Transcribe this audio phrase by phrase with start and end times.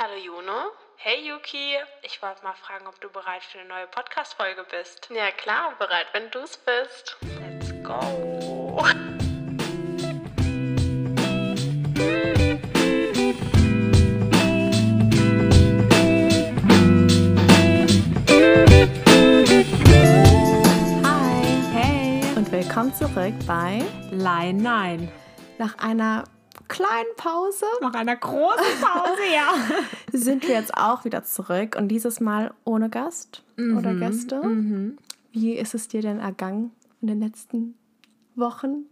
[0.00, 0.70] Hallo Juno.
[0.94, 5.08] Hey Yuki, ich wollte mal fragen, ob du bereit für eine neue Podcast-Folge bist.
[5.12, 7.16] Ja klar, bereit, wenn du es bist.
[7.40, 8.80] Let's go.
[21.02, 25.12] Hi Hey, und willkommen zurück bei Line 9.
[25.58, 26.22] nach einer
[26.68, 29.52] kleinen Pause Nach einer großen Pause, ja.
[30.12, 34.40] sind wir jetzt auch wieder zurück und dieses Mal ohne Gast oder Gäste.
[35.32, 37.74] Wie ist es dir denn ergangen in den letzten
[38.34, 38.86] Wochen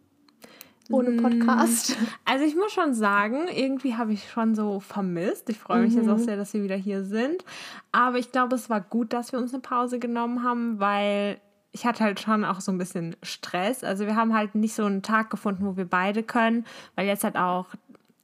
[0.91, 1.97] ohne Podcast?
[2.25, 5.49] Also ich muss schon sagen, irgendwie habe ich schon so vermisst.
[5.49, 7.45] Ich freue mich jetzt auch sehr, dass wir wieder hier sind.
[7.93, 11.41] Aber ich glaube, es war gut, dass wir uns eine Pause genommen haben, weil
[11.77, 13.85] ich hatte halt schon auch so ein bisschen Stress.
[13.85, 17.23] Also wir haben halt nicht so einen Tag gefunden, wo wir beide können, weil jetzt
[17.23, 17.67] halt auch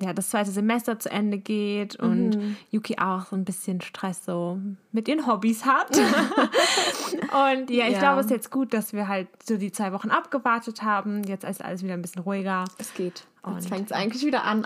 [0.00, 4.58] ja, das zweite Semester zu Ende geht und Yuki auch so ein bisschen Stress so
[4.90, 5.90] mit ihren Hobbys hat.
[5.96, 7.98] und ja, ich Ja.
[7.98, 11.22] glaube, es ist jetzt gut, dass wir halt so die zwei Wochen abgewartet haben.
[11.24, 12.64] Jetzt ist alles wieder ein bisschen ruhiger.
[12.78, 13.26] Es geht.
[13.54, 14.64] Jetzt fängt es eigentlich wieder an.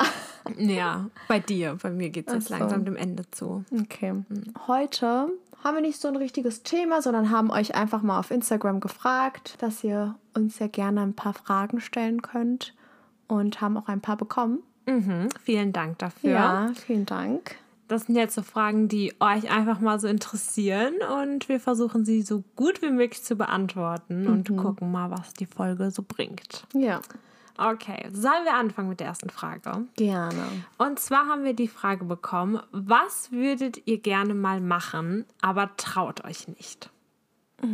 [0.58, 1.76] Ja, bei dir.
[1.82, 2.54] Bei mir geht es jetzt so.
[2.56, 3.64] langsam dem Ende zu.
[3.82, 4.14] Okay.
[4.66, 5.28] Heute
[5.66, 9.56] haben wir nicht so ein richtiges Thema, sondern haben euch einfach mal auf Instagram gefragt,
[9.58, 12.72] dass ihr uns ja gerne ein paar Fragen stellen könnt
[13.26, 14.62] und haben auch ein paar bekommen.
[14.86, 16.30] Mhm, vielen Dank dafür.
[16.30, 17.56] Ja, vielen Dank.
[17.88, 22.22] Das sind jetzt so Fragen, die euch einfach mal so interessieren und wir versuchen sie
[22.22, 26.64] so gut wie möglich zu beantworten und gucken mal, was die Folge so bringt.
[26.74, 27.00] Ja,
[27.58, 29.86] Okay, sollen wir anfangen mit der ersten Frage?
[29.96, 30.46] gerne.
[30.78, 36.24] Und zwar haben wir die Frage bekommen, was würdet ihr gerne mal machen, aber traut
[36.24, 36.90] euch nicht?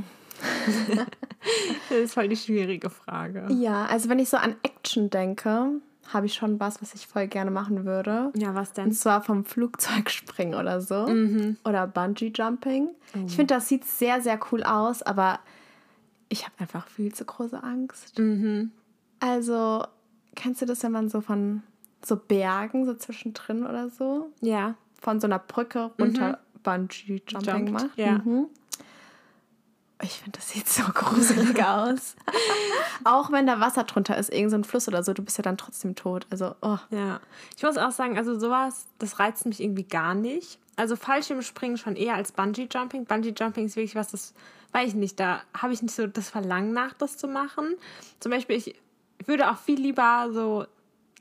[1.89, 3.47] das ist voll die schwierige Frage.
[3.51, 5.81] Ja, also wenn ich so an Action denke,
[6.13, 8.33] habe ich schon was, was ich voll gerne machen würde.
[8.37, 8.93] Ja, was Und denn?
[8.93, 11.07] zwar vom Flugzeug springen oder so.
[11.65, 12.89] Oder Bungee Jumping.
[13.15, 13.25] Oh.
[13.27, 15.41] Ich finde, das sieht sehr, sehr cool aus, aber
[16.29, 18.19] ich habe einfach viel zu große Angst.
[18.19, 18.73] Mhm.
[19.23, 19.85] Also,
[20.35, 21.63] kennst du das, wenn man so von
[22.05, 24.75] so Bergen, so zwischendrin oder so, Ja.
[25.01, 27.91] von so einer Brücke runter Bungee Jumping Jumpt, macht?
[27.99, 28.19] ja.
[28.19, 28.47] Mhm.
[30.05, 32.17] Ich finde, das sieht so gruselig aus.
[33.05, 35.43] Auch wenn da Wasser drunter ist, irgend so ein Fluss oder so, du bist ja
[35.43, 36.27] dann trotzdem tot.
[36.31, 36.79] Also, oh.
[36.91, 37.21] Ja,
[37.57, 40.59] ich muss auch sagen, also sowas, das reizt mich irgendwie gar nicht.
[40.75, 43.05] Also Fallschirmspringen schon eher als Bungee Jumping.
[43.05, 44.35] Bungee Jumping ist wirklich was, das
[44.73, 47.75] weiß ich nicht, da habe ich nicht so das Verlangen nach, das zu machen.
[48.19, 48.75] Zum Beispiel, ich
[49.29, 50.65] würde auch viel lieber so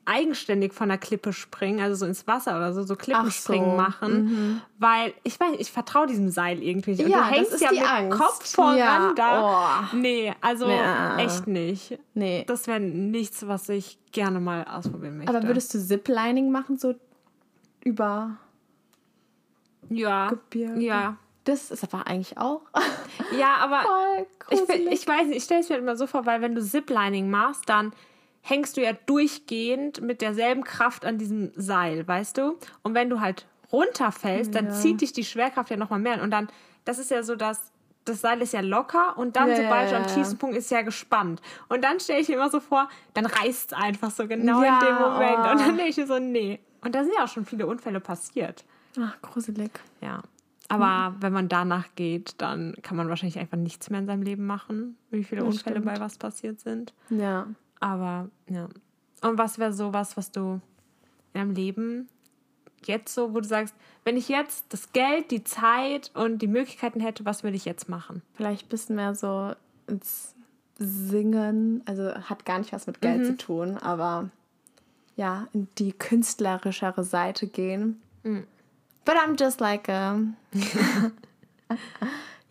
[0.03, 4.61] eigenständig von der Klippe springen, also so ins Wasser oder so, so Klippenspringen so, machen,
[4.79, 7.05] weil ich weiß, ich vertraue diesem Seil irgendwie nicht.
[7.05, 8.17] Und Ja, du das hängst ist ja mit Angst.
[8.19, 9.89] Kopf voran Ja, da.
[9.93, 9.95] oh.
[9.95, 11.17] Nee, also Ja.
[11.19, 11.99] echt nicht.
[12.15, 12.43] Nee.
[12.47, 15.35] Das wäre nichts, was ich gerne mal ausprobieren möchte.
[15.35, 16.95] Aber würdest du Ziplining machen, so
[17.83, 18.37] über
[19.89, 20.29] Ja.
[20.29, 20.81] Gebirge?
[20.81, 21.17] Ja.
[21.45, 22.61] Das ist aber eigentlich auch
[23.37, 23.83] Ja, aber
[24.49, 27.29] ich, ich weiß nicht, ich stelle es mir immer so vor, weil wenn du Ziplining
[27.29, 27.93] machst, dann
[28.41, 32.57] hängst du ja durchgehend mit derselben Kraft an diesem Seil, weißt du?
[32.83, 34.71] Und wenn du halt runterfällst, dann Ja.
[34.71, 36.13] zieht dich die Schwerkraft ja nochmal mehr.
[36.15, 36.21] an.
[36.21, 36.49] Und dann,
[36.85, 37.71] das ist ja so, dass
[38.05, 40.71] das Seil ist ja locker und dann, Ja, sobald ja, du am tiefsten Punkt ist,
[40.71, 41.39] ja gespannt.
[41.69, 44.79] Und dann stelle ich mir immer so vor, dann reißt es einfach so genau Ja,
[44.79, 45.37] in dem Moment.
[45.45, 45.51] oh.
[45.51, 46.59] Und dann denke ich mir so, nee.
[46.83, 48.65] Und da sind ja auch schon viele Unfälle passiert.
[48.99, 49.69] Ach, gruselig.
[50.01, 50.21] Ja.
[50.71, 54.45] Aber wenn man danach geht, dann kann man wahrscheinlich einfach nichts mehr in seinem Leben
[54.45, 55.93] machen, wie viele Das Unfälle stimmt.
[55.93, 56.93] bei was passiert sind.
[57.09, 57.47] Ja.
[57.79, 58.69] Aber ja.
[59.21, 60.61] Und was wäre so was, was du
[61.33, 62.07] in deinem Leben
[62.85, 66.99] jetzt so, wo du sagst, wenn ich jetzt das Geld, die Zeit und die Möglichkeiten
[66.99, 68.21] hätte, was würde ich jetzt machen?
[68.33, 69.53] Vielleicht ein bisschen mehr so
[69.87, 70.35] ins
[70.79, 71.81] Singen.
[71.85, 74.29] Also hat gar nicht was mit Geld zu tun, aber
[75.15, 78.01] ja, in die künstlerischere Seite gehen.
[79.05, 80.19] But I'm just like a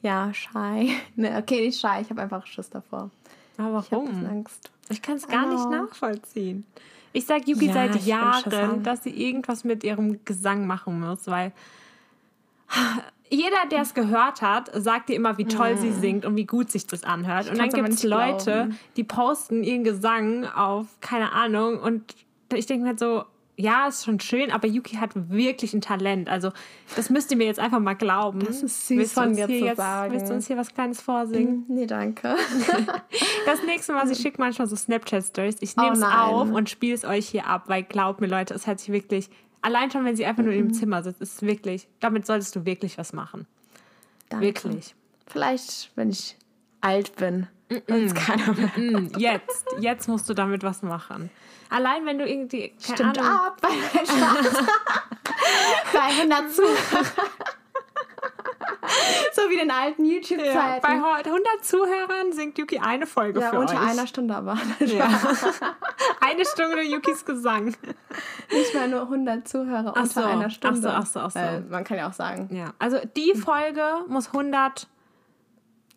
[0.03, 0.97] ja, shy.
[1.17, 3.11] Ne, okay, nicht shy, ich habe einfach Schiss davor.
[3.59, 4.27] Aber Ich warum?
[4.27, 4.71] Angst.
[4.89, 5.71] Ich kann es gar nicht Oh.
[5.71, 6.65] nachvollziehen.
[7.13, 8.07] Ich sage Yuki Ja, seit ich.
[8.07, 11.53] Jahren, dass sie irgendwas mit ihrem Gesang machen muss, weil
[13.31, 16.71] jeder, der es gehört hat, sagt ihr immer, wie toll sie singt und wie gut
[16.71, 17.49] sich das anhört.
[17.51, 18.79] und dann gibt es Leute, glauben.
[18.97, 22.15] die posten ihren Gesang auf, keine Ahnung, und
[22.55, 23.25] ich denke mir halt so,
[23.61, 26.29] ja, ist schon schön, aber Yuki hat wirklich ein Talent.
[26.29, 26.51] Also,
[26.97, 28.41] das müsst ihr mir jetzt einfach mal glauben.
[28.41, 30.13] Das ist süß Willst von dir zu jetzt, sagen.
[30.13, 31.65] Willst du uns hier was Kleines vorsingen?
[31.69, 32.37] Nee, danke.
[33.47, 35.57] Das nächste Mal, ich schicke manchmal so Snapchat-Stories.
[35.61, 38.55] Ich nehme es Oh auf und spiele es euch hier ab, weil glaubt mir, Leute,
[38.55, 39.29] es hat sich wirklich,
[39.63, 40.61] allein schon, wenn sie einfach nur Mhm.
[40.61, 43.47] im Zimmer sitzt, ist es wirklich, damit solltest du wirklich was machen.
[44.29, 44.47] Danke.
[44.47, 44.95] Wirklich.
[45.27, 46.37] Vielleicht, wenn ich
[46.81, 47.47] alt bin.
[47.89, 48.71] Sonst keiner mehr.
[48.77, 51.31] Mm, jetzt, jetzt musst du damit was machen.
[51.69, 53.67] Allein wenn du irgendwie, keine Stimmt Ahnung, ab.
[54.05, 54.65] Spaß.
[55.93, 57.07] Bei 100 Zuhörern.
[59.33, 60.53] so wie den alten YouTube-Zeiten.
[60.53, 60.95] Ja, bei
[61.25, 63.89] 100 Zuhörern singt Yuki eine Folge ja, für unter euch.
[63.91, 64.59] einer Stunde aber.
[64.81, 65.07] Ja.
[66.21, 67.75] eine Stunde Yukis Gesang.
[68.51, 70.81] Nicht mal nur 100 Zuhörer Ach unter so, einer ach Stunde.
[70.81, 71.39] so, ach so, ach so.
[71.39, 74.89] Weil man kann ja auch sagen, Ja, also die Folge muss 100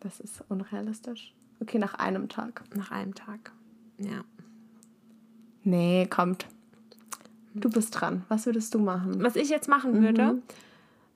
[0.00, 1.32] das ist unrealistisch.
[1.60, 2.62] Okay, nach einem Tag.
[2.74, 3.52] nach einem Tag.
[3.98, 4.24] Ja.
[5.62, 6.46] Nee, kommt.
[7.54, 8.24] Du bist dran.
[8.28, 9.22] Was würdest du machen?
[9.22, 10.42] Was ich jetzt machen würde,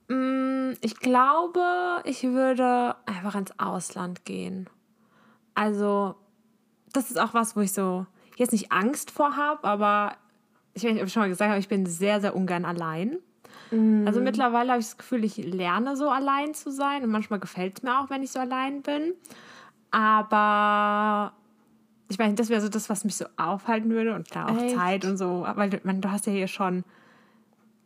[0.09, 1.63] mm, ich glaube,
[2.05, 4.71] ich würde einfach ins Ausland gehen.
[5.55, 6.15] Also,
[6.93, 8.07] das ist auch was, wo ich so
[8.37, 10.17] jetzt nicht Angst vor habe, aber
[10.75, 13.19] ich ich schon mal gesagt habe, ich bin sehr, sehr ungern allein.
[13.71, 17.79] Also mittlerweile habe ich das Gefühl, ich lerne so allein zu sein und manchmal gefällt
[17.79, 19.13] es mir auch, wenn ich so allein bin.
[19.91, 21.33] Aber
[22.09, 24.77] ich meine, das wäre so das, was mich so aufhalten würde und klar auch Echt?
[24.77, 26.85] Zeit und so, weil du, man, du hast ja hier schon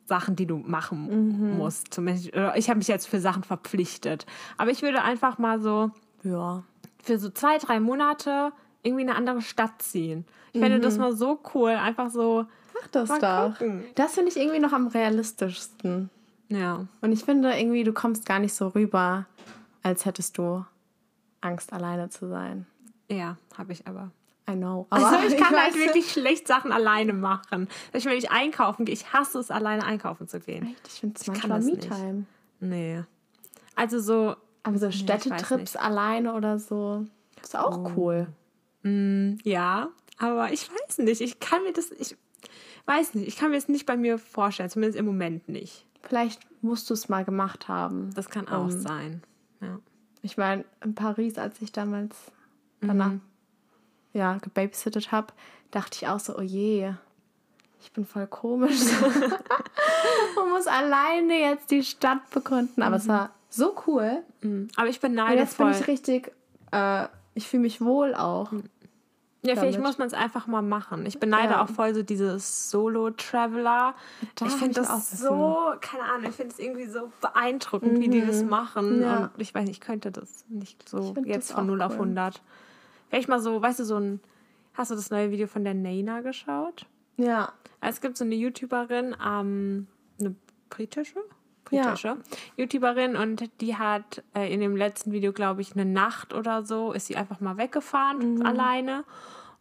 [0.06, 1.92] Sachen, die du machen musst.
[1.94, 4.26] Zum Beispiel, ich habe mich jetzt für Sachen verpflichtet.
[4.58, 5.90] Aber ich würde einfach mal so
[6.22, 6.62] Ja.
[7.02, 8.52] für so zwei, drei Monate
[8.82, 10.24] irgendwie in eine andere Stadt ziehen.
[10.52, 12.44] Ich fände das mal so cool, einfach so,
[12.80, 13.58] Mach das doch.
[13.58, 13.84] gucken.
[13.94, 16.10] Das finde ich irgendwie noch am realistischsten.
[16.48, 16.86] ja.
[17.00, 19.26] Und ich finde irgendwie, du kommst gar nicht so rüber,
[19.82, 20.64] als hättest du
[21.42, 22.66] Angst, alleine zu sein.
[23.10, 24.10] Ja, habe ich aber.
[24.50, 24.86] I know.
[24.90, 27.68] Also ich kann halt weiß- wirklich schlecht Sachen alleine machen.
[27.92, 30.66] Ich, wenn ich einkaufen gehe, ich hasse es, alleine einkaufen zu gehen.
[30.72, 31.88] Echt, Ich finde es manchmal nicht.
[31.90, 32.24] Me-Time.
[32.60, 33.02] Nee.
[33.76, 37.06] Also so, Aber so Städtetrips alleine oder so,
[37.42, 37.92] ist auch Oh.
[37.96, 38.26] cool.
[39.44, 39.88] ja,
[40.18, 41.20] aber ich weiß nicht.
[41.20, 42.16] Ich kann mir das, ich
[42.86, 45.86] weiß nicht, ich kann mir das nicht bei mir vorstellen, zumindest im Moment nicht.
[46.02, 48.10] Vielleicht musst du es mal gemacht haben.
[48.14, 49.22] Das kann auch Ähm, sein.
[49.60, 49.78] Ja.
[50.22, 52.16] Ich meine, in Paris, als ich damals
[52.80, 53.12] danach
[54.12, 55.28] ja, gebabysittet habe,
[55.70, 56.92] dachte ich auch so, oh je,
[57.80, 58.80] ich bin voll komisch.
[60.36, 62.82] Man muss alleine jetzt die Stadt begründen.
[62.82, 64.22] Aber es war so cool.
[64.40, 64.68] Mhm.
[64.76, 66.32] Aber ich bin Und jetzt bin ich richtig,
[66.70, 68.52] äh, ich fühle mich wohl auch.
[69.44, 69.86] Ja, vielleicht damit.
[69.88, 71.04] muss man es einfach mal machen.
[71.04, 71.62] Ich beneide Ja.
[71.64, 73.94] auch voll so diese Solo-Traveler.
[74.44, 78.08] Ich finde ich auch das so, keine Ahnung, ich finde es irgendwie so beeindruckend, wie
[78.08, 78.96] die das machen.
[78.98, 79.02] Mhm.
[79.02, 79.18] Ja.
[79.34, 81.92] Und ich weiß nicht, ich könnte das nicht so jetzt das von auch 0 auf
[81.94, 82.02] cool.
[82.02, 82.40] 100.
[83.08, 84.20] Vielleicht mal so, weißt du, so ein,
[84.74, 86.86] hast du das neue Video von der Nena geschaut?
[87.16, 87.52] Ja.
[87.80, 89.88] Es gibt so eine YouTuberin, ähm,
[90.20, 90.34] eine
[90.70, 91.18] britische?
[91.72, 91.82] Ja.
[91.88, 92.16] Britische
[92.56, 96.92] YouTuberin und die hat äh, in dem letzten Video, glaube ich, eine Nacht oder so,
[96.92, 98.46] ist sie einfach mal weggefahren, Mhm.
[98.46, 99.04] alleine.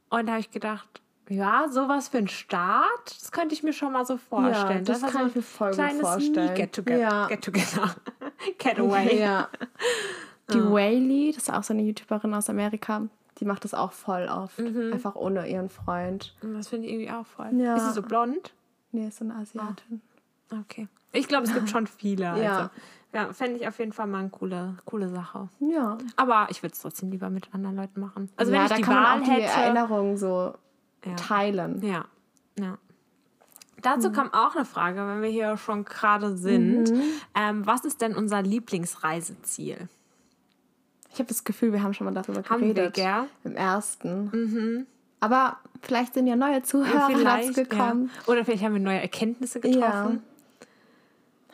[0.09, 0.87] Und da habe ich gedacht,
[1.29, 4.83] ja, sowas für einen Start, das könnte ich mir schon mal so vorstellen.
[4.83, 6.53] das war kann so ich mir voll gut vorstellen.
[6.55, 6.99] Get together.
[6.99, 7.27] Ja.
[7.27, 7.95] Get together.
[8.57, 9.17] Getaway.
[9.19, 9.47] Ja.
[10.53, 13.03] Die Whaley, das ist auch so eine YouTuberin aus Amerika,
[13.39, 14.59] die macht das auch voll oft.
[14.59, 14.91] Mhm.
[14.91, 16.35] Einfach ohne ihren Freund.
[16.41, 17.49] Und Das finde ich irgendwie auch voll.
[17.53, 17.75] Ja.
[17.77, 18.53] Ist sie so blond?
[18.91, 20.01] Nee, ist so eine Asiatin.
[20.51, 20.89] Okay.
[21.11, 22.29] Ich glaube, es gibt schon viele.
[22.31, 22.43] Also.
[22.43, 22.69] Ja.
[23.13, 25.49] Ja, fände ich auf jeden Fall mal eine coole, coole Sache.
[25.59, 25.97] Ja.
[26.15, 28.29] Aber ich würde es trotzdem lieber mit anderen Leuten machen.
[28.37, 29.51] Also wenn ja, ich da die kann Wahl man auch die hätte.
[29.59, 30.53] Erinnerungen so
[31.05, 31.15] Ja.
[31.17, 31.81] teilen.
[31.83, 32.05] Ja,
[32.57, 32.77] ja.
[33.81, 34.13] Dazu Mhm.
[34.13, 36.93] kam auch eine Frage, wenn wir hier schon gerade sind.
[37.35, 39.89] Ähm, was ist denn unser Lieblingsreiseziel?
[41.11, 42.93] Ich habe das Gefühl, wir haben schon mal darüber Haben wir, geredet.
[42.93, 43.23] gell?
[43.43, 44.87] Im ersten.
[45.19, 48.09] Aber vielleicht sind ja neue Zuhörer dazu gekommen.
[48.25, 48.31] Ja.
[48.31, 50.23] Oder vielleicht haben wir neue Erkenntnisse getroffen.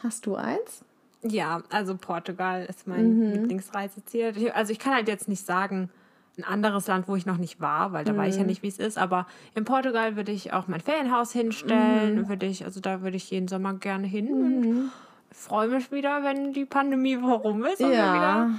[0.03, 0.83] Hast du eins?
[1.23, 3.33] Ja, also Portugal ist mein Mhm.
[3.33, 4.51] Lieblingsreiseziel.
[4.53, 5.89] Also ich kann halt jetzt nicht sagen,
[6.37, 8.47] ein anderes Land, wo ich noch nicht war, weil da weiß ich ja Mhm.
[8.49, 8.97] nicht, wie es ist.
[8.99, 9.25] Aber
[9.55, 12.15] in Portugal würde ich auch mein Ferienhaus hinstellen.
[12.21, 12.29] Mhm.
[12.29, 14.31] Würde ich, also da würde ich jeden Sommer gerne hin.
[14.31, 14.91] Und
[15.31, 17.81] freue mich wieder, wenn die Pandemie rum ist.
[17.81, 18.13] Und Ja.
[18.13, 18.49] wieder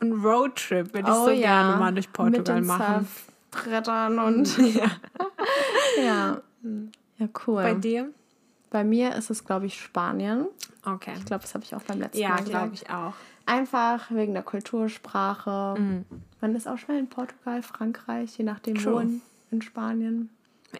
[0.00, 3.06] einen Roadtrip würde ich so gerne mal durch Mit Portugal den machen.
[3.52, 4.90] Surfbrettern und Ja.
[6.02, 6.40] ja.
[7.18, 7.62] Ja, cool.
[7.62, 8.10] Bei dir?
[8.70, 10.46] Bei mir ist es, glaube ich, Spanien.
[10.84, 11.12] Okay.
[11.16, 12.74] Ich glaube, das habe ich auch beim letzten Ja, Mal glaube gesagt.
[12.74, 13.14] ich auch.
[13.46, 15.74] Einfach wegen der Kultursprache.
[15.78, 16.04] Mhm.
[16.40, 18.94] Man ist auch schnell in Portugal, Frankreich, je nachdem True.
[18.94, 18.98] wo
[19.50, 20.28] in, Spanien.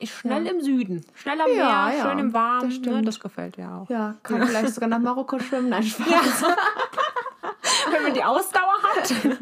[0.00, 1.04] Ich schnell im Süden.
[1.14, 2.68] Schnell am Ja, Meer, ja, schön im Warmen.
[2.68, 3.02] das ne?
[3.02, 3.88] das gefällt dir auch.
[3.88, 5.70] Ja, kann vielleicht sogar nach Marokko schwimmen.
[5.70, 6.44] Nein, Spaß.
[7.90, 9.14] Wenn man die Ausdauer hat.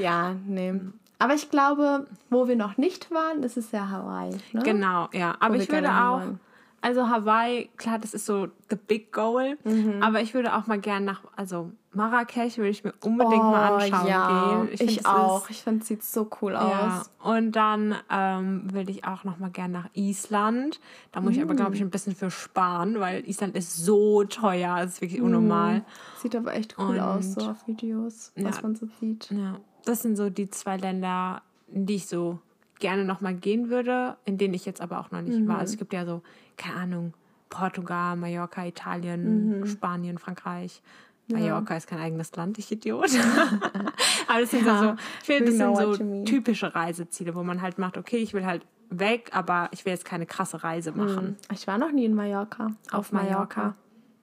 [0.00, 0.78] Ja, nee.
[1.18, 4.36] Aber ich glaube, wo wir noch nicht waren, ist es ja Hawaii.
[4.52, 4.62] Ne?
[4.62, 5.36] Genau, ja.
[5.40, 6.40] Aber ich würde auch, hinwollen.
[6.82, 9.58] Also Hawaii, klar, das ist so the big goal.
[9.64, 10.02] Mhm.
[10.02, 14.02] Aber ich würde auch mal gern nach, also Marrakesch würde ich mir unbedingt mal anschauen
[14.04, 14.68] Oh, ja, gehen.
[14.88, 15.42] Ich, es auch.
[15.44, 16.98] Ist, ich finde, es sieht so cool ja.
[17.00, 17.10] aus.
[17.22, 20.78] Und dann ähm, würde ich auch noch mal gern nach Island.
[21.12, 21.56] Da muss ich aber, Mm.
[21.56, 24.78] glaube ich, ein bisschen für sparen, weil Island ist so teuer.
[24.78, 25.82] Es ist wirklich unnormal.
[26.22, 28.62] Sieht aber echt cool Und- aus, so auf Videos, was Ja.
[28.62, 29.28] man so sieht.
[29.32, 32.38] Ja, das sind so die zwei Länder, die ich so
[32.80, 35.58] gerne noch mal gehen würde, in denen ich jetzt aber auch noch nicht war.
[35.58, 36.22] Also es gibt ja so,
[36.56, 37.14] keine Ahnung,
[37.48, 40.82] Portugal, Mallorca, Italien, Spanien, Frankreich.
[41.28, 43.08] Mallorca ist kein eigenes Land, ich Idiot.
[44.28, 47.78] Aber das sind Ja, so, ich finde, das sind so typische Reiseziele, wo man halt
[47.78, 51.36] macht, okay, ich will halt weg, aber ich will jetzt keine krasse Reise machen.
[51.52, 52.72] Ich war noch nie in Mallorca.
[52.90, 53.74] Auf, Mallorca.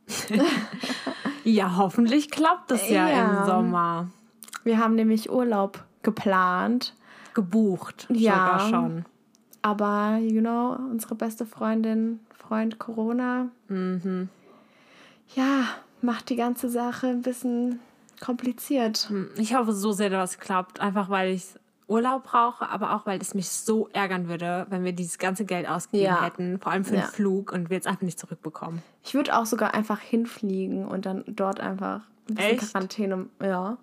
[1.43, 3.39] Ja, hoffentlich klappt das ja, Ja.
[3.39, 4.09] im Sommer.
[4.65, 6.93] Wir haben nämlich Urlaub geplant.
[7.37, 8.33] Gebucht, Ja.
[8.33, 9.05] sogar schon.
[9.61, 14.27] Aber, you know, unsere beste Freundin, Freund Corona, Mhm.
[15.35, 15.65] ja,
[16.01, 17.79] macht die ganze Sache ein bisschen
[18.19, 19.11] kompliziert.
[19.35, 21.45] Ich hoffe so sehr, dass es klappt, einfach weil ich
[21.87, 25.69] Urlaub brauche, aber auch weil es mich so ärgern würde, wenn wir dieses ganze Geld
[25.69, 26.23] ausgegeben Ja.
[26.23, 27.01] hätten, vor allem für Ja.
[27.01, 28.81] den Flug und wir jetzt einfach nicht zurückbekommen.
[29.03, 32.71] Ich würde auch sogar einfach hinfliegen und dann dort einfach ein bisschen Echt?
[32.71, 33.27] Quarantäne.
[33.41, 33.77] Ja.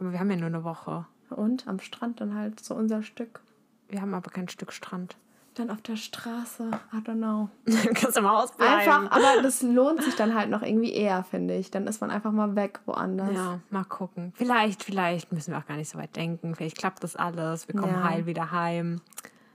[0.00, 1.06] Aber wir haben ja nur eine Woche.
[1.30, 3.40] Und am Strand dann halt so unser Stück.
[3.88, 5.16] Wir haben aber kein Stück Strand.
[5.54, 6.68] Dann auf der Straße.
[6.92, 7.48] I don't know.
[7.94, 8.74] Kannst du mal ausbleiben.
[8.74, 11.70] Einfach, aber das lohnt sich dann halt noch irgendwie eher, finde ich.
[11.70, 13.30] Dann ist man einfach mal weg woanders.
[13.32, 14.32] Ja, mal gucken.
[14.36, 16.54] Vielleicht, vielleicht müssen wir auch gar nicht so weit denken.
[16.54, 17.68] Vielleicht klappt das alles.
[17.68, 18.04] Wir kommen Ja.
[18.04, 19.00] heil wieder heim.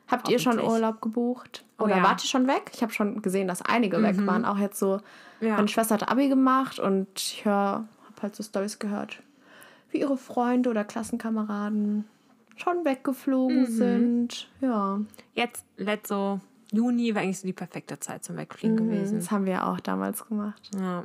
[0.07, 0.59] Habt ihr schon.
[0.59, 1.63] Urlaub gebucht?
[1.77, 2.03] Oh Oder ja.
[2.03, 2.71] wart ihr schon weg?
[2.73, 4.43] Ich habe schon gesehen, dass einige weg waren.
[4.43, 4.99] Auch jetzt so,
[5.39, 5.55] Ja.
[5.55, 7.53] meine Schwester hat Abi gemacht und ich höre,
[8.07, 9.21] habe halt so Stories gehört,
[9.91, 12.05] wie ihre Freunde oder Klassenkameraden
[12.55, 14.49] schon weggeflogen sind.
[14.61, 14.99] Ja,
[15.33, 16.39] Jetzt, letzte
[16.71, 19.17] Juni war eigentlich so die perfekte Zeit zum Wegfliegen gewesen.
[19.19, 20.69] das haben wir ja auch damals gemacht.
[20.79, 21.03] Ja.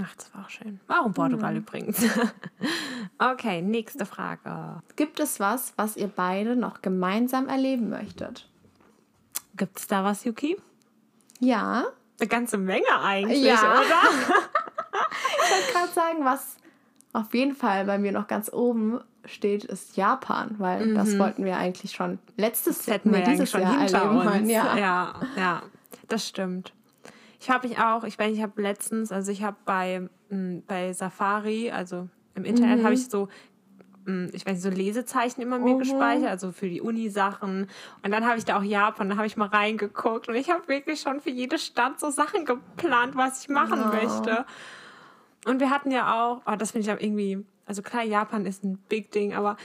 [0.00, 0.78] Ach, das war auch schön.
[0.86, 2.00] Warum Portugal übrigens?
[3.18, 4.80] okay, nächste Frage.
[4.94, 8.48] Gibt es was, was ihr beide noch gemeinsam erleben möchtet?
[9.56, 10.56] Gibt es da was, Yuki?
[11.40, 11.84] Ja,
[12.20, 13.58] Eine ganze Menge eigentlich, Ja.
[13.60, 13.82] oder?
[13.82, 16.56] ich wollte gerade sagen, was
[17.16, 21.56] auf jeden Fall bei mir noch ganz oben steht, ist Japan, weil das wollten wir
[21.56, 24.24] eigentlich schon letztes Das hätten wir dieses schon Jahr hinter uns.
[24.24, 24.48] wollen.
[24.50, 24.76] Ja.
[24.76, 25.62] ja, ja,
[26.08, 26.72] das stimmt.
[27.40, 30.92] Ich habe mich auch, ich weiß, ich habe letztens, also ich habe bei, m, bei
[30.92, 33.28] Safari, also im Internet, habe ich so,
[34.06, 37.66] m, ich weiß nicht, so Lesezeichen immer mir gespeichert, also für die Uni-Sachen.
[38.02, 40.66] Und dann habe ich da auch Japan, da habe ich mal reingeguckt und ich habe
[40.68, 43.94] wirklich schon für jede Stadt so Sachen geplant, was ich machen Oh.
[43.94, 44.44] möchte.
[45.46, 48.64] Und wir hatten ja auch, oh, das finde ich auch irgendwie, also klar, Japan ist
[48.64, 49.56] ein Big Ding, aber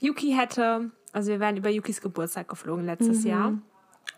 [0.00, 3.58] Yuki hätte, also wir wären über Yukis Geburtstag geflogen letztes Jahr.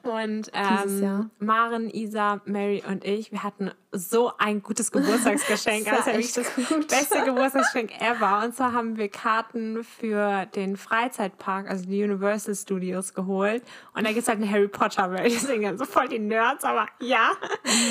[0.03, 1.31] Und ähm, Jahr.
[1.41, 5.85] Maren, Isa, Mary und ich, wir hatten so ein gutes Geburtstagsgeschenk.
[5.85, 6.89] Das war das das gut.
[6.89, 8.43] beste Geburtstagsgeschenk ever.
[8.45, 13.63] Und zwar haben wir Karten für den Freizeitpark, also die Universal Studios, geholt.
[13.93, 15.25] Und da gibt es halt eine Harry Potter Welt.
[15.33, 17.33] Deswegen sind so voll die Nerds, aber ja.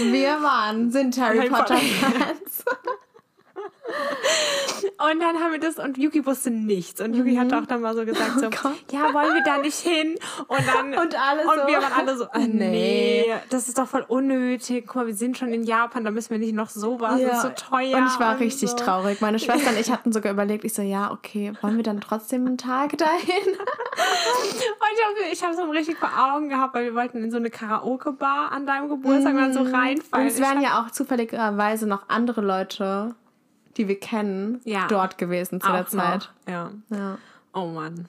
[0.09, 2.33] Wir waren, sind Harry, Harry Potter Potter.
[5.11, 6.99] Und dann haben wir das und Yuki wusste nichts.
[6.99, 8.51] Und Yuki hat auch dann mal so gesagt, so, Mhm.
[8.53, 8.91] Oh Gott.
[8.91, 10.15] ja, wollen wir da nicht hin?
[10.47, 13.25] Und dann Und alle und so, wir waren alle so, äh, nee.
[13.27, 13.33] nee.
[13.49, 14.85] das ist doch voll unnötig.
[14.87, 17.19] Guck mal, wir sind schon in Japan, da müssen wir nicht noch sowas.
[17.21, 17.97] Das ist so teuer.
[17.97, 18.75] Und ich war richtig so.
[18.77, 19.21] traurig.
[19.21, 22.45] Meine Schwester und ich hatten sogar überlegt, ich so, ja, okay, wollen wir dann trotzdem
[22.45, 23.55] einen Tag dahin?
[23.55, 27.49] Und ich habe hab so richtig vor Augen gehabt, weil wir wollten in so eine
[27.49, 30.27] Karaoke-Bar an deinem Geburtstag und dann so Und reinfallen.
[30.27, 33.15] es wären ja auch zufälligerweise noch andere Leute,
[33.77, 34.87] die wir kennen, Ja.
[34.87, 36.31] dort gewesen zu Auch der Zeit.
[36.47, 36.71] Ja.
[36.89, 37.17] Ja.
[37.53, 38.07] Oh Mann.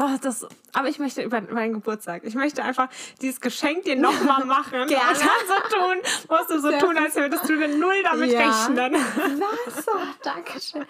[0.00, 2.22] Oh, das, aber ich möchte über meinen Geburtstag.
[2.24, 2.88] Ich möchte einfach
[3.20, 4.86] dieses Geschenk dir nochmal machen.
[4.86, 5.10] Gerne.
[5.10, 5.96] Und dann so tun,
[6.38, 8.38] musst du so Sehr tun, als würdest du denn null damit Ja.
[8.48, 8.92] rechnen.
[9.66, 9.88] Was?
[9.88, 10.84] Oh, danke schön.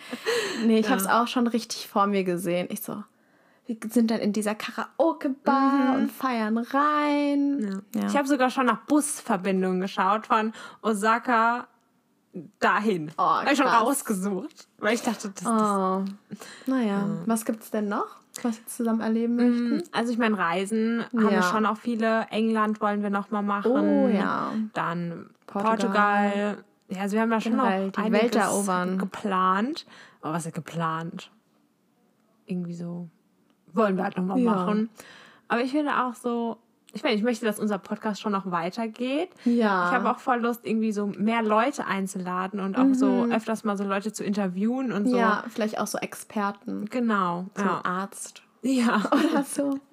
[0.66, 2.66] Nee, ich habe es auch schon richtig vor mir gesehen.
[2.70, 3.02] Ich so,
[3.66, 7.82] wir sind dann in dieser Karaoke-Bar und feiern rein.
[7.94, 8.06] Ja.
[8.08, 11.66] Ich habe sogar schon nach Busverbindungen geschaut von Osaka
[12.60, 13.10] dahin.
[13.18, 13.82] Oh, habe ich schon krass.
[13.82, 14.68] ausgesucht.
[14.78, 16.04] Weil ich dachte, das, das Oh.
[16.66, 18.06] Naja, was gibt's denn noch,
[18.42, 19.82] was wir zusammen erleben möchten?
[19.92, 21.42] Also ich meine, Reisen haben wir Ja.
[21.42, 22.26] schon auch viele.
[22.30, 23.72] England wollen wir noch mal machen.
[23.72, 24.52] Oh, ja.
[24.74, 25.76] Dann Portugal.
[25.76, 26.64] Portugal.
[26.90, 28.98] Ja, also wir haben ja schon Generell noch die Welt erobern.
[28.98, 29.86] geplant.
[30.22, 31.30] Aber was ist geplant?
[32.46, 33.08] Irgendwie so.
[33.72, 34.52] Wollen wir halt noch mal Ja.
[34.52, 34.88] machen.
[35.48, 36.58] Aber ich finde auch so,
[36.92, 39.30] ich meine, ich möchte, dass unser Podcast schon noch weitergeht.
[39.44, 39.88] Ja.
[39.88, 43.76] Ich habe auch voll Lust, irgendwie so mehr Leute einzuladen und auch so öfters mal
[43.76, 45.16] so Leute zu interviewen und so.
[45.16, 45.20] Mhm.
[45.20, 46.86] Ja, vielleicht auch so Experten.
[46.86, 47.46] Genau.
[47.54, 47.80] So Ja.
[47.84, 49.02] Arzt ja.
[49.12, 49.78] oder so.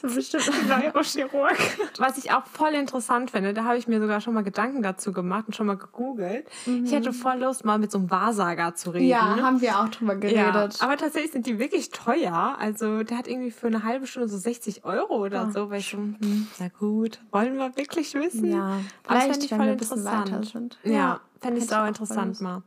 [0.00, 0.50] So bestimmt.
[0.68, 1.56] Neurochirurg.
[1.98, 5.12] Was ich auch voll interessant finde, da habe ich mir sogar schon mal Gedanken dazu
[5.12, 6.46] gemacht und schon mal gegoogelt.
[6.66, 9.04] Ich hätte voll Lust, mal mit so einem Wahrsager zu reden.
[9.06, 9.10] Mhm.
[9.10, 10.78] Ja, haben wir auch drüber Ja, geredet.
[10.82, 12.56] aber tatsächlich sind die wirklich teuer.
[12.58, 15.70] Also der hat irgendwie für eine halbe Stunde so 60 Euro oder Oh, so.
[15.70, 18.44] Weil ich so, hm, na gut, wollen wir wirklich wissen?
[18.46, 20.32] ja, vielleicht, ich wenn voll bisschen interessant.
[20.32, 20.78] weiter sind.
[20.84, 22.62] Ja, fände ich sau auch interessant mal.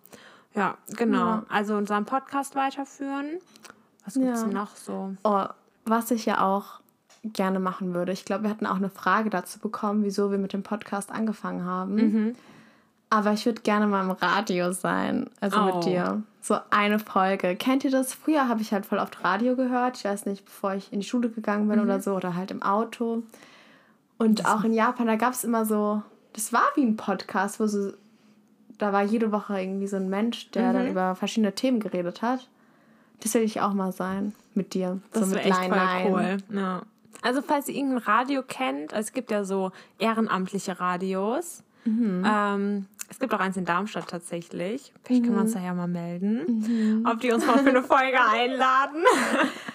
[0.53, 1.17] Ja, genau.
[1.25, 1.45] Ja.
[1.50, 3.39] Also unseren Podcast weiterführen.
[4.05, 4.48] Was gibt's Ja.
[4.48, 5.13] noch so?
[5.24, 5.46] Oh,
[5.86, 6.79] was ich ja auch
[7.24, 8.12] gerne machen würde.
[8.12, 11.65] Ich glaube, wir hatten auch eine Frage dazu bekommen, wieso wir mit dem Podcast angefangen
[11.65, 11.96] haben.
[11.96, 12.36] Mhm.
[13.12, 15.65] Aber ich würde gerne mal im Radio sein, also Oh.
[15.75, 16.24] mit dir.
[16.41, 17.55] So eine Folge.
[17.55, 18.13] Kennt ihr das?
[18.13, 19.98] Früher habe ich halt voll oft Radio gehört.
[19.98, 21.86] Ich weiß nicht, bevor ich in die Schule gegangen bin Mhm.
[21.86, 23.22] oder so, oder halt im Auto.
[24.17, 26.01] Und auch in Japan, da gab es immer so,
[26.34, 27.91] das war wie ein Podcast, wo so,
[28.77, 30.74] da war jede Woche irgendwie so ein Mensch, der Mhm.
[30.74, 32.48] dann über verschiedene Themen geredet hat.
[33.21, 34.99] Das will ich auch mal sein mit dir.
[35.13, 36.37] Das so wäre mit echt voll cool.
[36.53, 36.81] Ja.
[37.21, 41.63] Also falls ihr irgendein Radio kennt, also es gibt ja so ehrenamtliche Radios.
[41.85, 42.23] Mhm.
[42.25, 44.94] Ähm, es gibt auch eins in Darmstadt tatsächlich.
[45.03, 45.46] Vielleicht können wir Mhm.
[45.46, 49.03] uns da ja mal melden, ob die uns mal für eine Folge einladen.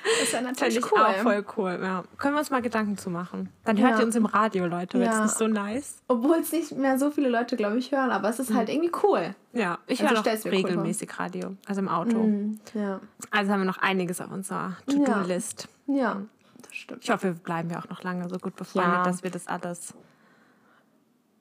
[0.05, 0.99] Das ist ja natürlich ich cool.
[1.00, 1.78] auch voll cool.
[1.83, 2.05] Ja.
[2.16, 3.50] Können wir uns mal Gedanken zu machen.
[3.64, 3.99] Dann hört Ja.
[4.00, 4.99] ihr uns im Radio, Leute.
[4.99, 5.19] Wäre Ja.
[5.21, 5.99] das nicht so nice?
[6.09, 8.93] Obwohl es nicht mehr so viele Leute, glaube ich, hören, aber es ist halt irgendwie
[9.02, 9.35] cool.
[9.52, 12.19] Ja, ich Also höre stell's mir cool regelmäßig Radio, also im Auto.
[12.23, 12.59] Mhm.
[12.75, 13.00] Ja.
[13.31, 15.69] Also haben wir noch einiges auf unserer To-Do-List.
[15.88, 16.23] Ja,
[16.62, 17.05] das stimmt.
[17.05, 19.05] Ich hoffe, wir bleiben ja auch noch lange so gut befreundet, Ja.
[19.05, 19.93] dass wir das alles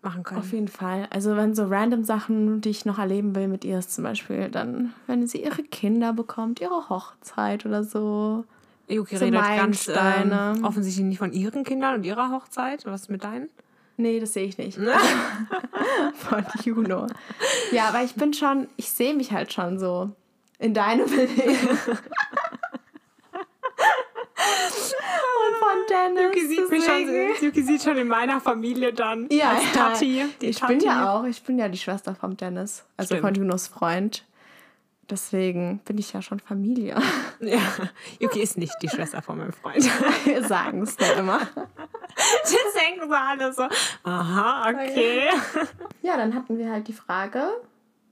[0.06, 0.40] machen können.
[0.40, 1.08] Auf jeden Fall.
[1.10, 4.50] Also wenn so random Sachen, die ich noch erleben will mit ihr, ist zum Beispiel
[4.50, 8.46] dann, wenn sie ihre Kinder bekommt, ihre Hochzeit oder so.
[8.88, 12.86] Yuki so redet ganz ähm, offensichtlich nicht von ihren Kindern und ihrer Hochzeit.
[12.86, 13.50] Was ist mit deinen?
[13.98, 14.80] Nee, das sehe ich nicht.
[16.16, 17.08] Von Juno.
[17.72, 20.12] Ja, aber ich bin schon, ich sehe mich halt schon so
[20.60, 21.70] in deinem Leben.
[25.46, 25.78] Und von
[26.14, 26.36] Dennis.
[26.36, 29.90] Yuki sieht, mich schon, Yuki sieht schon in meiner Familie dann Ja, als ja.
[29.90, 30.26] Tati.
[30.42, 30.74] Die ich Tati.
[30.76, 33.22] bin ja auch, ich bin ja die Schwester vom Dennis, also Stimmt.
[33.22, 34.26] von Junos Freund.
[35.10, 36.96] Deswegen bin ich ja schon Familie.
[37.42, 37.60] Ja.
[38.20, 39.84] Yuki ist nicht die Schwester von meinem Freund.
[40.26, 41.40] Wir sagen es ja immer.
[42.16, 43.68] Das denken so alle so.
[44.04, 45.28] Aha, okay.
[46.02, 47.44] Ja, dann hatten wir halt die Frage,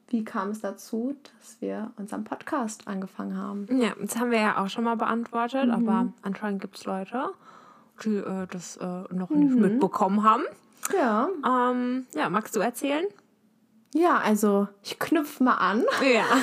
[0.09, 3.65] wie kam es dazu, dass wir unseren Podcast angefangen haben?
[3.81, 5.71] Ja, das haben wir ja auch schon mal beantwortet, Mhm.
[5.89, 7.29] aber anscheinend gibt es Leute,
[8.03, 9.39] die äh, das äh, noch Mhm.
[9.39, 10.43] nicht mitbekommen haben.
[10.93, 13.05] Ja, Ähm, ja, magst du erzählen?
[13.93, 15.83] ja, also ich knüpfe mal an.
[16.13, 16.23] Ja.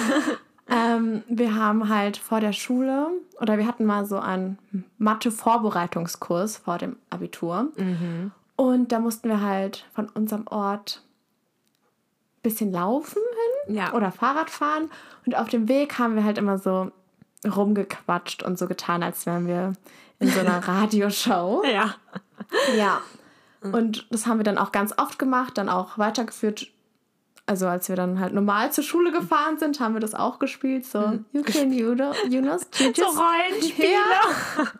[0.72, 3.08] Ähm, wir haben halt vor der Schule
[3.40, 4.56] oder wir hatten mal so einen
[4.98, 7.72] Mathe-Vorbereitungskurs vor dem Abitur.
[8.56, 11.02] Und da mussten wir halt von unserem Ort
[12.38, 13.20] ein bisschen laufen
[13.66, 13.92] hin Ja.
[13.94, 14.90] oder Fahrrad fahren.
[15.26, 16.92] Und auf dem Weg haben wir halt immer so
[17.44, 19.72] rumgequatscht und so getan, als wären wir
[20.18, 21.62] in so einer Radioshow.
[21.64, 21.94] Ja.
[22.76, 23.00] Ja.
[23.62, 26.68] Und das haben wir dann auch ganz oft gemacht, dann auch weitergeführt.
[27.46, 30.86] Also als wir dann halt normal zur Schule gefahren sind, haben wir das auch gespielt.
[30.86, 33.18] So, you can Juno, Yunus, So Juju's.
[33.18, 33.88] Rollenspiele.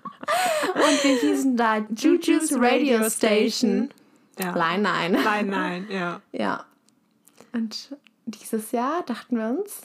[0.75, 3.91] Und wir hießen da Juju's Radio Station.
[4.39, 4.53] Ja.
[4.53, 5.13] Nein, nein.
[5.13, 6.21] Nein, nein, ja.
[6.33, 6.65] Ja.
[7.53, 7.97] Und
[8.27, 9.83] dieses Jahr dachten wir uns,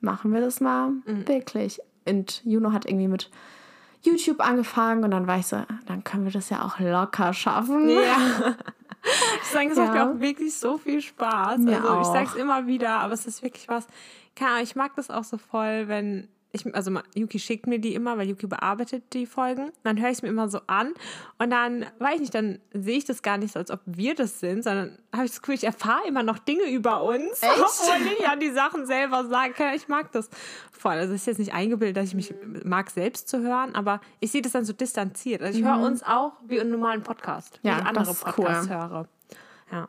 [0.00, 1.26] machen wir das mal Mhm.
[1.26, 1.80] wirklich.
[2.06, 3.30] Und Juno hat irgendwie mit
[4.02, 7.88] YouTube angefangen und dann war ich so, dann können wir das ja auch locker schaffen.
[7.88, 8.56] Ja.
[9.42, 10.12] Ich sage, es macht mir Ja.
[10.12, 11.58] auch wirklich so viel Spaß.
[11.58, 13.88] Mir also ich sage es immer wieder, aber es ist wirklich was.
[14.36, 17.94] Keine Ahnung, ich mag das auch so voll, wenn ich, also Yuki schickt mir die
[17.94, 19.72] immer, weil Yuki bearbeitet die Folgen.
[19.84, 20.92] Dann höre ich es mir immer so an
[21.38, 24.14] und dann, weiß ich nicht, dann sehe ich das gar nicht so, als ob wir
[24.14, 27.52] das sind, sondern habe ich das Gefühl, ich erfahre immer noch Dinge über uns, Echt?
[27.52, 29.54] obwohl ich ja die Sachen selber sage.
[29.74, 30.28] Ich mag das
[30.70, 30.92] voll.
[30.92, 32.34] Also es ist jetzt nicht eingebildet, dass ich mich
[32.64, 35.42] mag, selbst zu hören, aber ich sehe das dann so distanziert.
[35.42, 37.74] Also ich höre uns auch wie einen normalen Podcast, wie Mhm.
[37.74, 38.76] Ja, ich andere Podcasts cool.
[38.76, 39.08] höre.
[39.70, 39.88] Ja.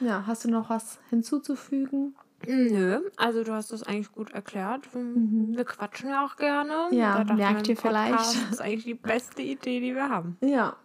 [0.00, 2.16] Ja, hast du noch was hinzuzufügen?
[2.46, 4.88] Nö, also du hast das eigentlich gut erklärt.
[4.94, 6.88] Wir quatschen ja auch gerne.
[6.90, 6.96] Mhm.
[6.96, 8.12] Ja, Da merkt ihr vielleicht.
[8.16, 10.36] Podcast ist eigentlich die beste Idee, die wir haben.
[10.40, 10.76] Ja.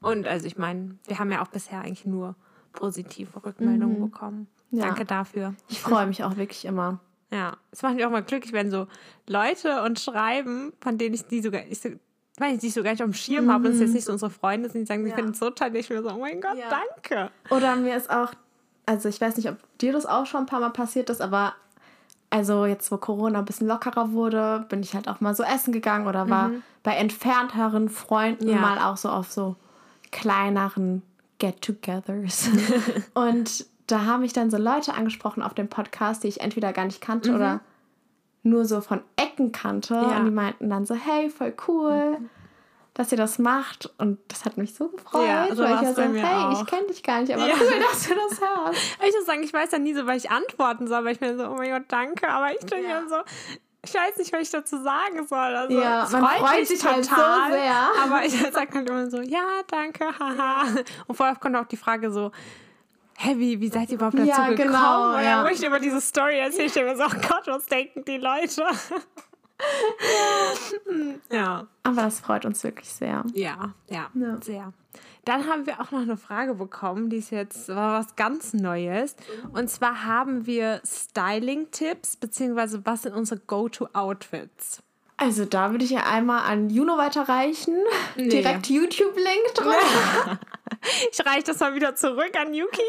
[0.00, 2.34] Und also ich meine, wir haben ja auch bisher eigentlich nur
[2.72, 4.48] positive Rückmeldungen bekommen.
[4.70, 4.78] Mhm.
[4.78, 4.86] Ja.
[4.86, 5.54] Danke dafür.
[5.68, 7.00] Ich freue mich auch wirklich immer.
[7.30, 8.86] Ja, es macht mich auch mal glücklich, wenn so
[9.26, 11.88] Leute und schreiben, von denen ich die sogar, ich so,
[12.38, 14.12] weil ich die so gar nicht auf dem Schirm habe und es jetzt nicht so
[14.12, 15.16] unsere Freunde sind, die sagen, sie Ja.
[15.16, 16.68] finden es so toll, ich mir so, oh mein Gott, Ja.
[16.68, 17.30] danke.
[17.50, 18.32] Oder mir ist auch,
[18.86, 21.54] also ich weiß nicht, ob dir das auch schon ein paar Mal passiert ist, aber
[22.30, 25.72] also jetzt, wo Corona ein bisschen lockerer wurde, bin ich halt auch mal so essen
[25.72, 26.50] gegangen oder war
[26.82, 28.58] bei entfernteren Freunden Ja.
[28.60, 29.56] mal auch so auf so
[30.10, 31.02] kleineren
[31.38, 32.48] Get-togethers.
[33.14, 36.86] und da haben mich dann so Leute angesprochen auf dem Podcast, die ich entweder gar
[36.86, 37.60] nicht kannte oder
[38.42, 39.94] nur so von Ecken kannte.
[39.94, 40.18] Ja.
[40.18, 42.16] Und die meinten dann so, hey, voll cool.
[42.94, 45.94] Dass ihr das macht und das hat mich so gefreut, Ja, so weil ich ja
[45.94, 46.60] so, hey, auch.
[46.60, 47.54] ich kenne dich gar nicht, aber Ja.
[47.58, 48.80] cool, dass du das hörst.
[49.08, 51.36] Ich muss sagen, ich weiß ja nie so, weil ich antworten soll, weil ich mir
[51.38, 53.00] so, oh mein Gott, danke, aber ich denke Ja.
[53.00, 53.16] dann so,
[53.84, 55.38] ich weiß nicht, was ich dazu sagen soll.
[55.38, 57.88] Also, Ja, man freut mich sich halt so sehr.
[58.04, 60.64] Aber ich sage halt immer so, ja, danke, haha.
[61.08, 62.30] Und vorher kommt auch die Frage so,
[63.18, 64.56] hä, wie, wie seid ihr überhaupt dazu Ja, gekommen?
[64.68, 65.36] genau, Und ja.
[65.42, 68.18] dann, wo ich über diese Story erzähle, ich mir so, oh Gott, was denken die
[68.18, 68.64] Leute?
[71.30, 71.66] ja.
[71.82, 73.24] Aber das freut uns wirklich sehr.
[73.34, 74.38] Ja, ja, Ja.
[74.42, 74.72] sehr.
[75.24, 79.14] Dann haben wir auch noch eine Frage bekommen, die ist jetzt was ganz Neues.
[79.52, 84.82] Und zwar haben wir Styling-Tipps, beziehungsweise was sind unsere Go-To-Outfits?
[85.16, 87.76] Also da würde ich ja einmal an Juno weiterreichen.
[88.16, 90.38] Direkt YouTube-Link drücken.
[91.12, 92.82] Ich reiche das mal wieder zurück an Yuki.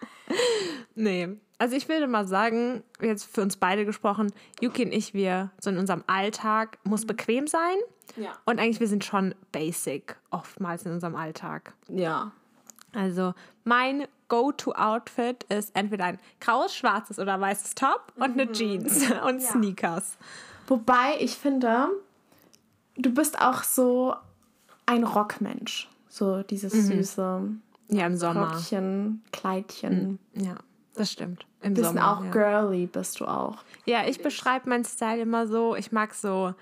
[0.94, 1.28] nee,
[1.60, 5.68] also ich würde mal sagen, jetzt für uns beide gesprochen, Yuki und ich, wir so
[5.68, 7.76] in unserem Alltag muss bequem sein.
[8.16, 8.30] Ja.
[8.46, 11.74] Und eigentlich, wir sind schon basic oftmals in unserem Alltag.
[11.88, 12.32] Ja.
[12.94, 19.42] Also mein Go-To-Outfit ist entweder ein graues, schwarzes oder weißes Top und eine Jeans und
[19.42, 20.16] Sneakers.
[20.66, 21.88] Wobei ich finde,
[22.96, 24.14] du bist auch so
[24.86, 25.90] ein Rockmensch.
[26.08, 27.50] So dieses süße
[27.88, 28.54] Ja, im Sommer.
[28.54, 30.18] Rockchen, Kleidchen.
[30.32, 30.56] Ja,
[31.00, 31.46] das stimmt.
[31.62, 32.18] Im Bisschen Sommer.
[32.18, 32.30] auch ja.
[32.30, 33.58] girly bist du auch.
[33.86, 36.54] Ja, ich beschreibe meinen Style immer so, ich mag so,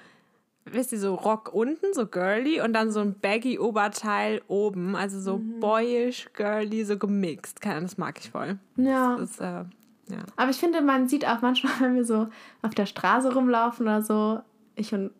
[0.65, 5.21] wisst ihr, so Rock unten, so girly und dann so ein baggy Oberteil oben, also
[5.21, 7.61] so boyish, girly, so gemixt.
[7.61, 8.59] Keine Ahnung, das mag ich voll.
[8.77, 9.17] Ja.
[9.17, 10.25] Das ist, äh, ja.
[10.37, 12.29] Aber ich finde, man sieht auch manchmal, wenn wir so
[12.63, 14.41] auf der Straße rumlaufen oder so,
[14.77, 15.11] ich und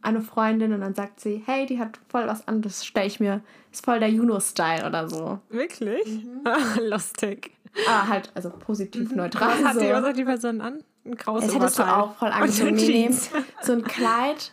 [0.00, 3.42] eine Freundin und dann sagt sie, hey, die hat voll was anderes, stelle ich mir,
[3.72, 5.40] ist voll der Juno-Style oder so.
[5.50, 6.22] Wirklich?
[6.80, 7.52] Lustig.
[7.86, 9.48] Aber halt, also positiv neutral.
[9.62, 10.82] Was hat, die, was hat die Person an?
[11.04, 12.02] Ein graues Das hättest du Oberteil.
[12.02, 12.76] auch voll.
[12.76, 13.30] Jeans.
[13.62, 14.52] So ein Kleid,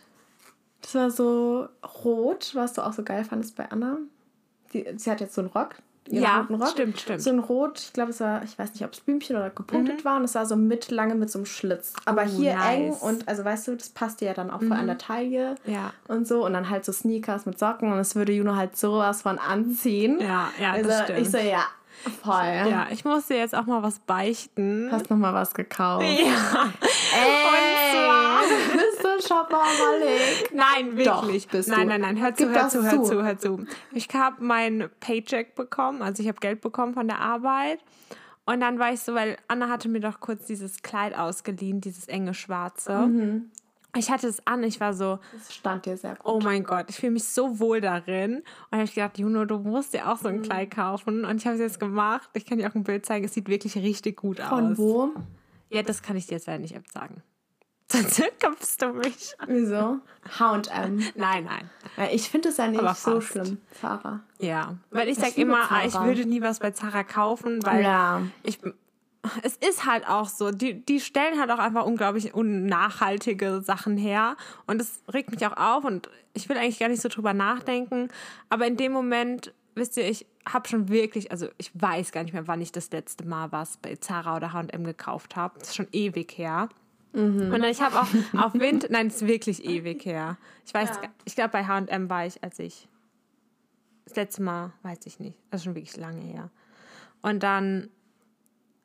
[0.82, 1.68] das war so
[2.04, 3.98] rot, was du auch so geil fandest bei Anna.
[4.70, 5.76] Sie, sie hat jetzt so einen Rock.
[6.08, 6.68] Ja, Rock.
[6.68, 7.20] stimmt, stimmt.
[7.20, 10.04] So ein Rot, ich glaube, es war, ich weiß nicht, ob es Blümchen oder gepunktet
[10.04, 11.94] war und es war so mittellange mit so einem Schlitz.
[12.04, 13.02] Aber Oh, hier eng nice.
[13.02, 15.92] und, also weißt du, das passt dir ja dann auch voll an der Taille Ja.
[16.06, 16.46] und so.
[16.46, 20.20] Und dann halt so Sneakers mit Socken und es würde Juno halt sowas von anziehen.
[20.20, 21.18] Ja, ja, also das stimmt.
[21.18, 21.64] ich so, ja,
[22.22, 22.70] voll.
[22.70, 24.88] ja, ich muss dir jetzt auch mal was beichten.
[24.90, 26.04] Hast noch mal was gekauft.
[26.04, 26.72] Ja.
[27.14, 30.52] Ey, du bist so shopaholic.
[30.54, 31.48] Nein, Doch, wirklich.
[31.48, 31.86] bist nein, du.
[31.88, 33.02] nein, nein, hör zu, hör zu, hör zu.
[33.04, 33.66] zu, hör zu.
[33.92, 37.80] Ich habe mein Paycheck bekommen, also ich habe Geld bekommen von der Arbeit.
[38.44, 42.06] Und dann war ich so, weil Anna hatte mir doch kurz dieses Kleid ausgeliehen, dieses
[42.06, 42.92] enge schwarze.
[43.08, 43.50] Mhm.
[43.98, 46.20] Ich hatte es an, ich war so, Das stand dir sehr gut.
[46.24, 48.36] oh mein Gott, ich fühle mich so wohl darin.
[48.70, 50.34] Und habe ich gedacht, Juno, du musst dir auch so Mhm.
[50.36, 51.24] ein Kleid kaufen.
[51.24, 52.28] Und ich habe es jetzt gemacht.
[52.34, 54.78] Ich kann dir auch ein Bild zeigen, es sieht wirklich richtig gut Von aus.
[54.78, 55.10] wo?
[55.70, 57.22] Ja, das kann ich dir jetzt leider nicht sagen.
[57.92, 59.34] Sonst kopfst du mich.
[59.46, 59.98] Wieso?
[60.38, 60.98] H&M.
[61.14, 61.70] Nein, nein.
[61.94, 64.20] Weil Ich finde es ja nicht so schlimm, Sarah.
[64.40, 66.06] Ja, weil ich Ich sag liebe immer, ah, ich Zara.
[66.06, 68.22] würde nie was bei Zara kaufen, weil Ja.
[68.42, 68.58] ich
[69.42, 74.36] es ist halt auch so, die, die stellen halt auch einfach unglaublich unnachhaltige Sachen her
[74.66, 78.08] und es regt mich auch auf und ich will eigentlich gar nicht so drüber nachdenken,
[78.48, 82.32] aber in dem Moment, wisst ihr, ich habe schon wirklich, also ich weiß gar nicht
[82.32, 85.76] mehr, wann ich das letzte Mal was bei Zara oder H&M gekauft habe, das ist
[85.76, 86.68] schon ewig her.
[87.12, 88.08] Und dann ich habe auch
[88.44, 90.36] auf Wind, nein, das ist wirklich ewig her.
[90.66, 91.08] Ich weiß, Ja.
[91.24, 92.88] ich glaube bei H&M war ich, als ich
[94.04, 95.38] das letzte Mal, weiß ich nicht.
[95.50, 96.50] Das ist schon wirklich lange her.
[97.22, 97.88] Und dann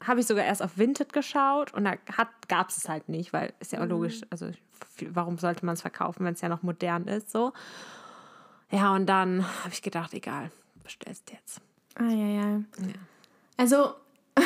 [0.05, 1.93] habe ich sogar erst auf Vinted geschaut und da
[2.47, 4.49] gab es es halt nicht, weil ist ja auch logisch, also
[5.09, 7.53] warum sollte man es verkaufen, wenn es ja noch modern ist, so.
[8.71, 10.51] Ja, und dann habe ich gedacht, egal,
[10.83, 11.61] bestellst jetzt.
[11.95, 12.61] Ah, ja, ja.
[13.57, 13.93] Also,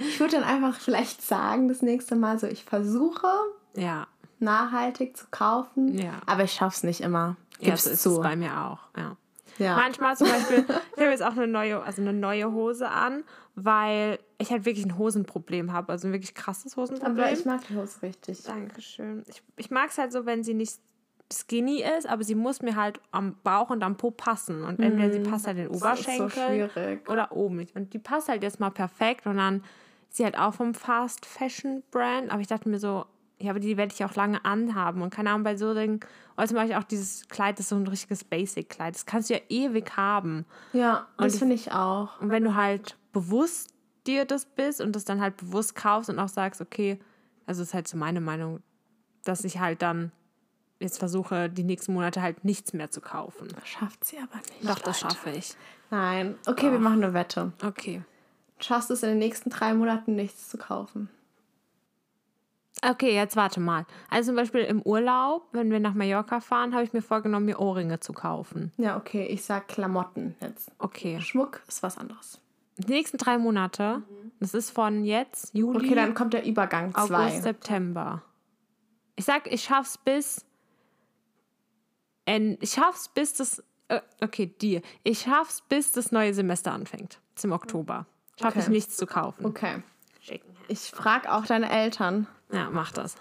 [0.00, 3.28] ich würde dann einfach vielleicht sagen, das nächste Mal so, ich versuche
[3.74, 4.06] Ja,
[4.40, 6.20] nachhaltig zu kaufen, Ja.
[6.26, 7.36] aber ich schaff's nicht immer.
[7.60, 8.10] ja Gib's so ist zu.
[8.14, 9.16] es bei mir auch, ja.
[9.58, 9.76] Ja.
[9.76, 10.64] Manchmal zum Beispiel,
[10.96, 14.84] ich habe jetzt auch eine neue, also eine neue Hose an, weil ich halt wirklich
[14.84, 17.18] ein Hosenproblem habe, also ein wirklich krasses Hosenproblem.
[17.18, 18.42] aber ich mag die Hose richtig.
[18.42, 19.22] Dankeschön.
[19.28, 20.78] Ich, ich mag es halt so, wenn sie nicht
[21.32, 24.62] skinny ist, aber sie muss mir halt am Bauch und am Po passen.
[24.62, 27.08] Und entweder sie passt halt in den so Oberschenkel schwierig.
[27.08, 27.66] oder oben.
[27.74, 29.26] Und die passt halt jetzt mal perfekt.
[29.26, 29.64] Und dann
[30.10, 32.30] ist sie halt auch vom Fast Fashion Brand.
[32.30, 33.06] Aber ich dachte mir so,
[33.44, 35.02] ja, aber die werde ich auch lange anhaben.
[35.02, 36.00] Und keine Ahnung, bei so Dingen,
[36.36, 38.94] oder zum Beispiel auch dieses Kleid, das ist so ein richtiges Basic-Kleid.
[38.94, 40.44] Das kannst du ja ewig haben.
[40.72, 42.20] Ja, das ich- finde ich auch.
[42.20, 43.70] Und wenn du halt bewusst
[44.06, 46.98] dir das bist und das dann halt bewusst kaufst und auch sagst, okay,
[47.46, 48.60] also das ist halt so meine Meinung,
[49.24, 50.12] dass ich halt dann
[50.80, 53.48] jetzt versuche, die nächsten Monate halt nichts mehr zu kaufen.
[53.64, 54.68] Schafft sie aber nicht.
[54.68, 55.14] Doch, das Leute.
[55.14, 55.54] schaffe ich.
[55.90, 56.34] Nein.
[56.46, 57.52] Okay, wir machen eine Wette.
[57.64, 58.02] Okay.
[58.58, 61.08] Du schaffst es in den nächsten drei Monaten nichts zu kaufen.
[62.90, 63.86] Okay, jetzt warte mal.
[64.10, 67.58] Also zum Beispiel im Urlaub, wenn wir nach Mallorca fahren, habe ich mir vorgenommen, mir
[67.60, 68.72] Ohrringe zu kaufen.
[68.76, 70.70] Ja, okay, ich sag Klamotten jetzt.
[70.78, 71.20] Okay.
[71.20, 72.40] Schmuck ist was anderes.
[72.76, 74.02] Die nächsten drei Monate,
[74.40, 77.40] das ist von jetzt, Juli, Okay, dann kommt der Übergang August, zwei.
[77.40, 78.22] September.
[79.16, 80.44] Ich sag, ich schaff's bis.
[82.26, 83.62] Ich schaff's bis das.
[83.88, 84.82] Äh, okay, dir.
[85.04, 87.20] Ich schaff's bis das neue Semester anfängt.
[87.34, 88.06] Zum Oktober.
[88.40, 88.66] Schaffe Okay.
[88.66, 89.44] ich nichts zu kaufen.
[89.46, 89.82] Okay.
[90.68, 92.26] Ich frage auch deine Eltern.
[92.54, 93.16] Ja, mach das.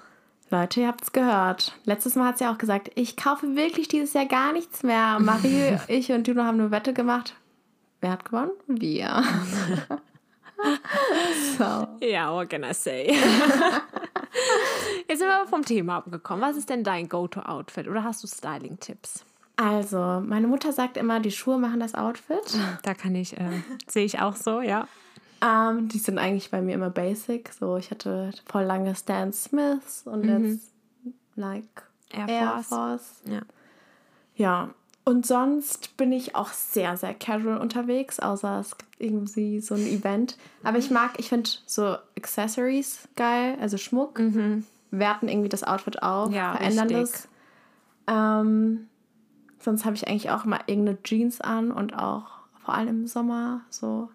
[0.50, 1.76] Leute, ihr habt es gehört.
[1.84, 5.18] Letztes Mal hat sie auch gesagt, ich kaufe wirklich dieses Jahr gar nichts mehr.
[5.20, 7.36] Marie, ich und Juno haben eine Wette gemacht.
[8.02, 8.52] Wer hat gewonnen?
[8.68, 9.24] Wir.
[11.58, 11.88] so.
[12.06, 13.08] Ja, what can I say?
[15.08, 16.48] Jetzt sind wir aber vom Thema abgekommen.
[16.48, 19.26] Was ist denn dein Go-To-Outfit oder hast du Styling-Tipps?
[19.56, 22.58] Also, meine Mutter sagt immer, die Schuhe machen das Outfit.
[22.84, 24.88] Da kann ich, äh, sehe ich auch so, ja.
[25.44, 27.52] Ähm, die sind eigentlich bei mir immer basic.
[27.54, 30.46] So, ich hatte voll lange Stan Smiths und mhm.
[30.46, 30.72] jetzt
[31.36, 32.32] like Air Force.
[32.32, 33.22] Air Force.
[33.26, 33.42] Ja.
[34.36, 34.70] Ja.
[35.06, 39.86] Und sonst bin ich auch sehr, sehr casual unterwegs, außer es gibt irgendwie so ein
[39.86, 40.38] Event.
[40.64, 44.66] Aber ich mag, ich finde so Accessories geil, also Schmuck, mhm.
[44.92, 47.28] werten irgendwie das Outfit auf, ja, verändern das.
[48.08, 48.88] Ähm,
[49.60, 52.28] sonst habe ich eigentlich auch immer irgendeine Jeans an und auch
[52.64, 54.10] vor allem im Sommer so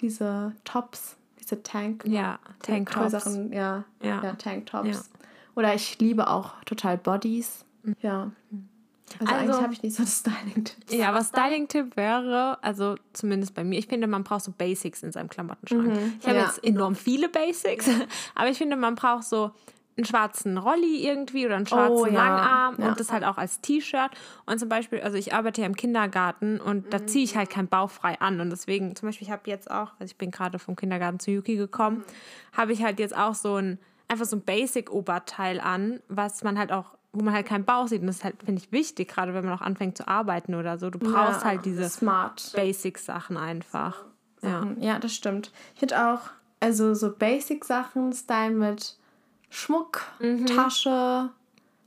[0.00, 3.38] diese Tops, diese Tank, ja, Tanktops.
[3.50, 4.22] Ja, ja.
[4.22, 4.88] ja Tanktops.
[4.88, 5.00] Ja.
[5.54, 7.64] Oder ich liebe auch total Bodies.
[8.00, 8.32] Ja.
[9.20, 10.90] Also, also eigentlich habe ich nicht so das Styling-Tipp.
[10.90, 15.12] Ja, aber Styling-Tipp wäre, also zumindest bei mir, ich finde, man braucht so Basics in
[15.12, 15.86] seinem Klamottenschrank.
[15.86, 16.46] Mhm, ich habe ja.
[16.46, 17.88] jetzt enorm viele Basics,
[18.34, 19.52] aber ich finde, man braucht so
[19.96, 22.12] einen schwarzen Rolli irgendwie oder einen schwarzen oh, ja.
[22.12, 22.88] Langarm ja.
[22.88, 24.10] und das halt auch als T-Shirt.
[24.44, 27.68] Und zum Beispiel, also ich arbeite ja im Kindergarten und da ziehe ich halt kein
[27.68, 28.40] bauchfrei an.
[28.40, 31.30] Und deswegen, zum Beispiel, ich habe jetzt auch, also ich bin gerade vom Kindergarten zu
[31.30, 32.56] Yuki gekommen, mhm.
[32.56, 33.78] habe ich halt jetzt auch so ein,
[34.08, 38.00] einfach so ein Basic-Oberteil an, was man halt auch wo man halt keinen Bauch sieht.
[38.00, 40.78] Und das ist halt, finde ich, wichtig, gerade wenn man auch anfängt zu arbeiten oder
[40.78, 40.90] so.
[40.90, 41.88] Du brauchst ja, halt diese
[42.56, 44.04] Basic-Sachen einfach.
[44.42, 44.66] Ja.
[44.80, 45.52] ja, das stimmt.
[45.74, 46.20] Ich finde auch,
[46.58, 48.96] also so Basic-Sachen, Style mit
[49.50, 50.46] Schmuck, mhm.
[50.46, 51.30] Tasche,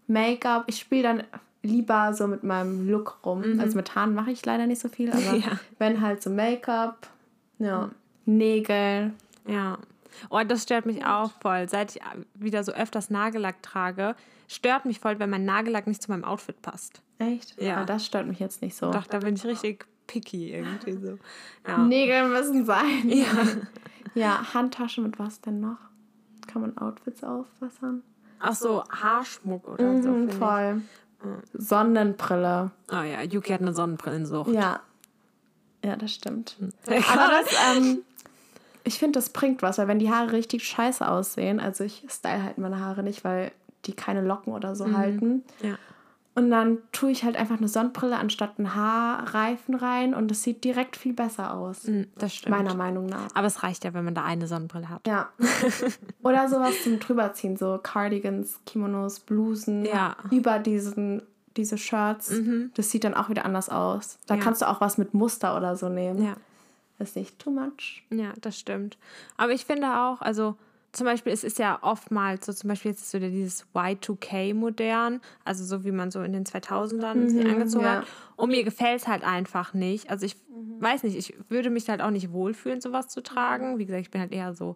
[0.08, 0.66] Make-up.
[0.68, 1.24] Ich spiele dann
[1.64, 3.42] lieber so mit meinem Look rum.
[3.42, 3.60] Mhm.
[3.60, 5.60] Also mit Haaren mache ich leider nicht so viel, aber ja.
[5.80, 7.08] wenn halt so Make-up,
[7.60, 7.90] ja,
[8.26, 9.14] Nägel.
[9.48, 9.78] Ja.
[10.30, 11.70] Oh, das stört mich auch voll.
[11.70, 12.02] Seit ich
[12.34, 14.16] wieder so öfters Nagellack trage,
[14.48, 17.02] stört mich voll, wenn mein Nagellack nicht zu meinem Outfit passt.
[17.20, 17.60] Echt?
[17.62, 17.78] Ja.
[17.78, 18.92] Aber das stört mich jetzt nicht so.
[18.92, 21.18] Doch, da bin ich richtig picky irgendwie so.
[21.68, 21.78] Ja.
[21.78, 23.10] Nägel müssen sein.
[23.10, 23.26] Ja.
[24.16, 25.78] ja, Handtasche mit was denn noch?
[26.48, 28.04] Kann man Outfits aufwassern.
[28.40, 30.38] Ach so, Haarschmuck oder mhm, so.
[30.38, 30.82] Voll.
[30.84, 31.68] Ich.
[31.68, 32.72] Sonnenbrille.
[32.90, 34.52] Ah oh ja, Yuki hat eine Sonnenbrillensucht.
[34.52, 34.82] Ja.
[35.84, 36.58] Ja, das stimmt.
[36.60, 36.72] Hm.
[36.86, 38.00] Aber das, ähm,
[38.84, 42.44] ich finde, das bringt was, weil wenn die Haare richtig scheiße aussehen, also ich style
[42.44, 43.52] halt meine Haare nicht, weil
[43.86, 44.98] die keine Locken oder so mhm.
[44.98, 45.44] halten.
[45.62, 45.78] Ja.
[46.38, 50.64] Und dann tue ich halt einfach eine Sonnenbrille anstatt einen Haarreifen rein und es sieht
[50.64, 51.88] direkt viel besser aus.
[51.88, 52.56] Mm, das stimmt.
[52.56, 53.30] Meiner Meinung nach.
[53.34, 55.08] Aber es reicht ja, wenn man da eine Sonnenbrille hat.
[55.08, 55.30] Ja.
[56.22, 60.16] Oder sowas zum drüberziehen, so Cardigans, Kimonos, Blusen ja.
[60.30, 61.24] über diesen
[61.56, 62.30] diese Shirts.
[62.30, 62.70] Mhm.
[62.76, 64.20] Das sieht dann auch wieder anders aus.
[64.28, 64.42] Da ja.
[64.44, 66.24] kannst du auch was mit Muster oder so nehmen.
[66.24, 66.36] Ja.
[67.00, 68.04] Das ist nicht too much.
[68.12, 69.00] Ja, das stimmt.
[69.38, 70.56] Aber ich finde auch, also
[70.98, 75.22] zum Beispiel, es ist ja oftmals so, zum Beispiel jetzt ist so dieses Y2K modern,
[75.46, 77.96] also so wie man so in den 2000ern mhm, sich angezogen ja.
[77.98, 78.08] hat.
[78.36, 80.10] Und mir gefällt es halt einfach nicht.
[80.10, 80.82] Also ich mhm.
[80.82, 83.78] weiß nicht, ich würde mich halt auch nicht wohlfühlen, sowas zu tragen.
[83.78, 84.76] Wie gesagt, ich bin halt eher so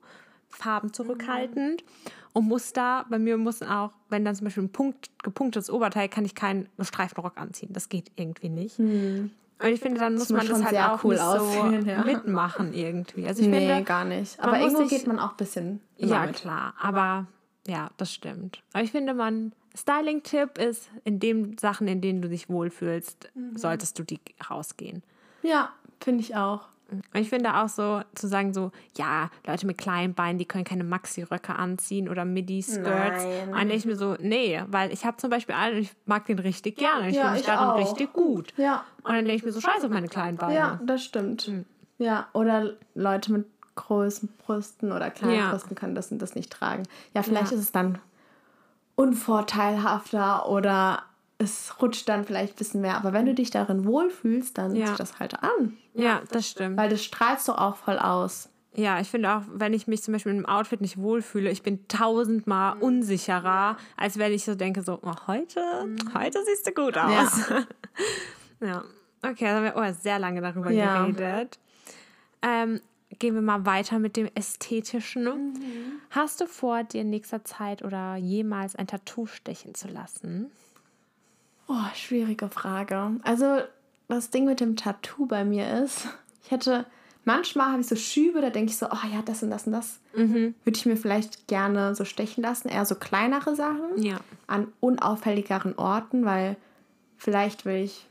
[0.50, 1.82] Farben zurückhaltend.
[1.82, 2.12] Mhm.
[2.34, 6.08] Und muss da, bei mir muss auch, wenn dann zum Beispiel ein Punkt, gepunktetes Oberteil,
[6.08, 7.74] kann ich keinen Streifenrock anziehen.
[7.74, 8.78] Das geht irgendwie nicht.
[8.78, 9.32] Mhm.
[9.62, 12.04] Und ich finde, dann muss man das halt auch cool nicht aussehen, so ja.
[12.04, 13.28] mitmachen irgendwie.
[13.28, 14.40] Also ich nee, finde, gar nicht.
[14.40, 16.36] Aber irgendwo geht man auch ein bisschen Ja, mit.
[16.36, 16.74] klar.
[16.80, 17.28] Aber
[17.68, 18.64] ja, das stimmt.
[18.74, 23.56] Aber ich finde, man Styling-Tipp ist, in den Sachen, in denen du dich wohlfühlst, mhm.
[23.56, 24.20] solltest du die
[24.50, 25.04] rausgehen.
[25.44, 26.68] Ja, finde ich auch.
[26.92, 30.64] Und ich finde auch so, zu sagen so, ja, Leute mit kleinen Beinen, die können
[30.64, 33.26] keine Maxi-Röcke anziehen oder Midi-Skirts.
[33.48, 36.40] Und dann ich mir so, nee, weil ich habe zum Beispiel einen, ich mag den
[36.40, 37.10] richtig gerne.
[37.10, 37.78] Ich ja, finde mich darin auch.
[37.78, 38.54] richtig gut.
[38.58, 38.84] Ja.
[39.04, 40.56] Und dann denke ich mir so, scheiße auf meine kleinen Beine.
[40.56, 41.48] Ja, das stimmt.
[41.48, 41.66] Mhm.
[41.98, 45.52] Ja, oder Leute mit großen Brüsten oder kleinen ja.
[45.52, 46.84] Brüsten können das und das nicht tragen.
[47.14, 47.58] Ja, vielleicht ja.
[47.58, 48.00] ist es dann
[48.96, 51.04] unvorteilhafter oder
[51.42, 52.96] es rutscht dann vielleicht ein bisschen mehr.
[52.96, 54.88] Aber wenn du dich darin wohlfühlst, dann ja.
[54.88, 55.78] zieh das halt an.
[55.94, 56.78] Ja, das stimmt.
[56.78, 58.50] Weil das strahlst du auch voll aus.
[58.74, 61.62] Ja, ich finde auch, wenn ich mich zum Beispiel in einem Outfit nicht wohlfühle, ich
[61.62, 62.82] bin tausendmal mhm.
[62.82, 66.14] unsicherer, als wenn ich so denke, so, oh, heute, mhm.
[66.14, 67.50] heute siehst du gut aus.
[67.50, 67.66] Ja.
[68.66, 68.84] ja.
[69.24, 71.06] Okay, dann haben wir oh, sehr lange darüber ja.
[71.06, 71.60] geredet.
[72.42, 72.80] Ähm,
[73.20, 75.26] gehen wir mal weiter mit dem Ästhetischen.
[75.26, 76.02] Mhm.
[76.10, 80.50] Hast du vor, dir in nächster Zeit oder jemals ein Tattoo stechen zu lassen?
[81.68, 83.12] Oh, schwierige Frage.
[83.24, 83.60] Also,
[84.08, 86.08] das Ding mit dem Tattoo bei mir ist,
[86.44, 86.86] ich hätte,
[87.24, 89.74] manchmal habe ich so Schübe, da denke ich so, oh ja, das und das und
[89.74, 90.54] das mhm.
[90.64, 92.68] würde ich mir vielleicht gerne so stechen lassen.
[92.68, 94.18] Eher so kleinere Sachen ja.
[94.48, 96.58] an unauffälligeren Orten, weil
[97.18, 98.06] vielleicht will ich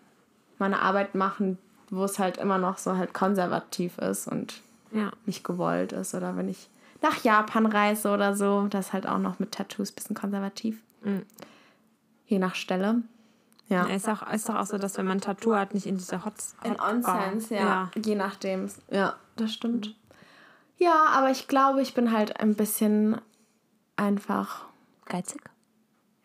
[0.58, 1.58] meine Arbeit machen,
[1.90, 5.10] wo es halt immer noch so halt konservativ ist und ja.
[5.26, 6.14] nicht gewollt ist.
[6.14, 6.68] Oder wenn ich
[7.02, 10.80] nach Japan reise oder so, das ist halt auch noch mit Tattoos ein bisschen konservativ.
[12.26, 13.02] Je nach Stelle.
[13.70, 13.84] Ja.
[13.86, 16.24] Ist, auch, ist doch auch so, dass wenn man ein Tattoo hat, nicht in diese
[16.24, 16.56] Hots.
[16.64, 16.92] In Hotbar-
[17.32, 17.90] Onsens, ja.
[18.04, 18.68] Je nachdem.
[18.90, 19.94] Ja, das stimmt.
[20.76, 23.20] Ja, aber ich glaube, ich bin halt ein bisschen
[23.96, 24.66] einfach.
[25.06, 25.40] Geizig?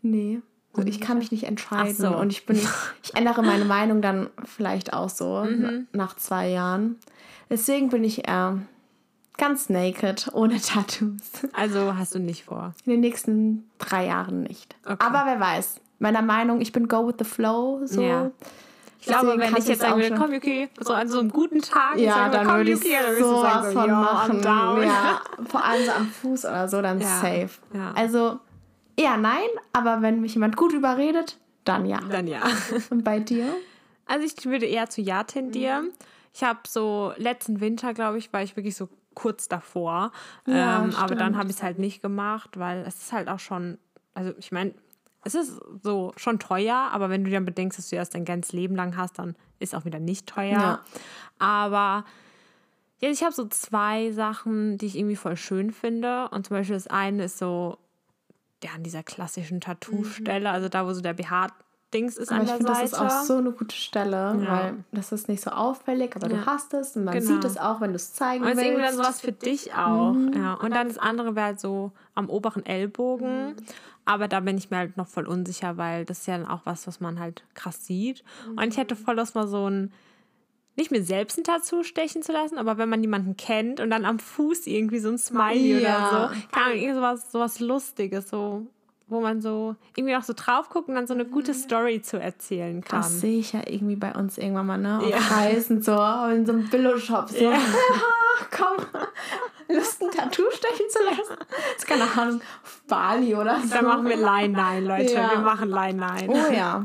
[0.02, 0.42] Nee.
[0.74, 1.94] So, ich kann mich nicht entscheiden.
[1.96, 2.18] Ach so.
[2.18, 2.58] Und ich bin,
[3.04, 5.46] ich ändere meine Meinung dann vielleicht auch so
[5.94, 6.98] nach zwei Jahren.
[7.50, 8.60] Deswegen bin ich eher
[9.38, 11.22] ganz naked, ohne Tattoos.
[11.54, 12.74] Also hast du nicht vor.
[12.86, 14.76] In den nächsten drei Jahren nicht.
[14.86, 14.98] Okay.
[15.00, 15.80] Aber wer weiß.
[16.00, 17.82] Meiner Meinung, ich bin go with the flow.
[17.86, 18.02] So.
[18.02, 18.32] Ja.
[19.00, 21.98] Ich glaube, wenn ich jetzt sagen würde, komm, Yuki, so an so einem guten Tag,
[21.98, 24.42] Ja, sage, dann komm, würde ich Yuki, dann sowas sagen, so, von yo, machen.
[24.84, 27.50] Ja, vor allem so am Fuß oder so, dann Ja, safe.
[27.74, 27.92] ja.
[27.96, 28.40] Also
[28.98, 32.00] eher nein, aber wenn mich jemand gut überredet, dann ja.
[32.10, 32.42] Dann ja.
[32.90, 33.46] Und bei dir?
[34.08, 35.92] Also ich würde eher zu Ja tendieren.
[36.34, 40.12] Ich habe so letzten Winter, glaube ich, war ich wirklich so kurz davor.
[40.48, 43.40] Ja, ähm, aber dann habe ich es halt nicht gemacht, weil es ist halt auch
[43.40, 43.78] schon,
[44.14, 44.74] also ich meine,
[45.26, 48.54] es ist so schon teuer, aber wenn du dann bedenkst, dass du erst dein ganzes
[48.54, 50.52] Leben lang hast, dann ist auch wieder nicht teuer.
[50.52, 50.82] Ja.
[51.40, 52.06] Aber
[53.02, 56.30] ja, ich habe so zwei Sachen, die ich irgendwie voll schön finde.
[56.30, 57.80] Und zum Beispiel das eine ist so,
[58.64, 61.18] ja, an dieser klassischen Tattoo-Stelle, also da, wo so der
[61.96, 63.06] BH-Dings ist Aber an ich der finde, das Seite.
[63.06, 64.48] ist auch so eine gute Stelle, Ja.
[64.52, 66.38] weil das ist nicht so auffällig, aber Ja.
[66.38, 67.26] du hast es und man Genau.
[67.34, 68.98] sieht es auch, wenn du es zeigen Und es ist irgendwie dann willst.
[69.04, 70.14] sowas für dich auch.
[70.14, 70.34] Mhm.
[70.36, 70.54] Ja.
[70.56, 73.48] Und dann das andere wäre halt so am oberen Ellbogen.
[73.50, 73.56] Mhm.
[74.06, 76.62] Aber da bin ich mir halt noch voll unsicher, weil das ist ja dann auch
[76.66, 78.24] was, was man halt krass sieht.
[78.56, 78.82] Und ich Mhm.
[78.82, 79.92] hätte voll Lust mal so ein,
[80.78, 84.04] nicht mir selbst ein Tattoo stechen zu lassen, aber wenn man jemanden kennt und dann
[84.06, 85.98] am Fuß irgendwie so ein Smiley Ja.
[85.98, 86.16] oder so.
[86.60, 88.68] Ahnung, irgendwie sowas, sowas Lustiges, so,
[89.08, 92.20] wo man so irgendwie auch so drauf guckt und dann so eine gute Story zu
[92.20, 93.02] erzählen kann.
[93.02, 95.00] Das sehe ich ja irgendwie bei uns irgendwann mal, ne?
[95.00, 95.18] Auf Ja.
[95.18, 95.94] Reisen, so
[96.34, 97.30] in so einem Billo-Shop.
[97.30, 97.52] So.
[98.52, 98.86] Komm,
[99.68, 101.36] Lust ein Tattoo stechen zu lassen?
[101.50, 103.74] Das ist keine Ahnung, auf Bali oder so.
[103.74, 105.14] Dann machen wir Line-Line, Leute.
[105.14, 105.32] Ja.
[105.32, 106.28] Wir machen Line-Line.
[106.30, 106.84] Oh ja.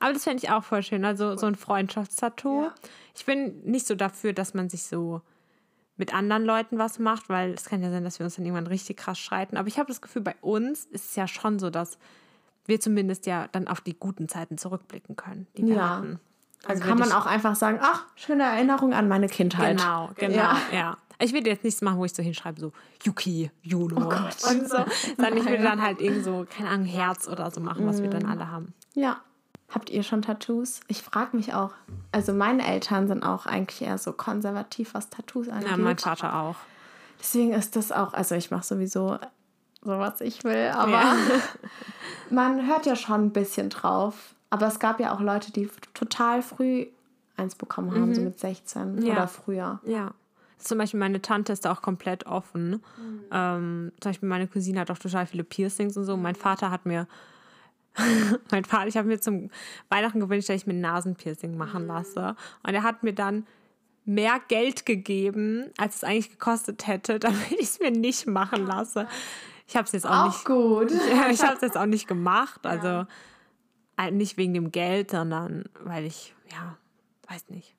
[0.00, 1.04] Aber das fände ich auch voll schön.
[1.04, 2.68] Also so ein Freundschaftstattoo.
[3.14, 5.22] Ich bin nicht so dafür, dass man sich so
[5.96, 8.66] mit anderen Leuten was macht, weil es kann ja sein, dass wir uns dann irgendwann
[8.66, 9.56] richtig krass streiten.
[9.56, 11.98] Aber ich habe das Gefühl, bei uns ist es ja schon so, dass
[12.66, 15.88] wir zumindest ja dann auf die guten Zeiten zurückblicken können, die wir Ja.
[15.96, 16.20] hatten.
[16.66, 19.78] Also wenn kann man auch einfach sagen, ach, schöne Erinnerung an meine Kindheit.
[19.78, 20.56] Genau, genau, Ja.
[20.72, 20.96] ja.
[21.18, 22.72] Ich würde jetzt nichts machen, wo ich so hinschreibe, so
[23.04, 24.36] Yuki, Juno Oh Gott.
[24.50, 24.84] und so.
[25.16, 28.08] Sondern ich würde dann halt irgend so, keine Ahnung, Herz oder so machen, was wir
[28.08, 28.12] Mhm.
[28.12, 28.74] dann alle haben.
[28.94, 29.20] Ja.
[29.68, 30.80] Habt ihr schon Tattoos?
[30.88, 31.72] Ich frage mich auch.
[32.12, 35.68] Also meine Eltern sind auch eigentlich eher so konservativ, was Tattoos angeht.
[35.68, 36.56] Ja, mein Vater auch.
[37.18, 39.18] Deswegen ist das auch, also ich mache sowieso
[39.82, 41.16] so, was ich will, aber Ja.
[42.30, 44.34] man hört ja schon ein bisschen drauf.
[44.50, 46.86] Aber es gab ja auch Leute, die total früh
[47.36, 49.12] eins bekommen haben, so mit 16 Ja.
[49.12, 49.80] oder früher.
[49.84, 50.12] Ja.
[50.58, 52.82] Zum Beispiel meine Tante ist da auch komplett offen.
[53.30, 56.16] Ähm, zum Beispiel meine Cousine hat auch total viele Piercings und so.
[56.16, 57.06] Mein Vater hat mir,
[58.50, 59.50] mein Vater, ich habe mir zum
[59.88, 62.36] Weihnachten gewünscht, dass ich mir ein Nasenpiercing machen lasse.
[62.62, 63.46] Und er hat mir dann
[64.04, 69.08] mehr Geld gegeben, als es eigentlich gekostet hätte, damit ich es mir nicht machen lasse.
[69.66, 70.44] Ich habe es jetzt auch, Auch nicht.
[70.44, 70.90] gut.
[71.10, 72.64] Ja, ich habe es jetzt auch nicht gemacht.
[72.66, 73.06] Also
[73.98, 76.76] äh, nicht wegen dem Geld, sondern weil ich, ja,
[77.28, 77.74] weiß nicht.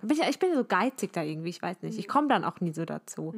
[0.00, 1.98] Bin Ich, ich bin so geizig da irgendwie, ich weiß nicht.
[1.98, 3.34] Ich komme dann auch nie so dazu.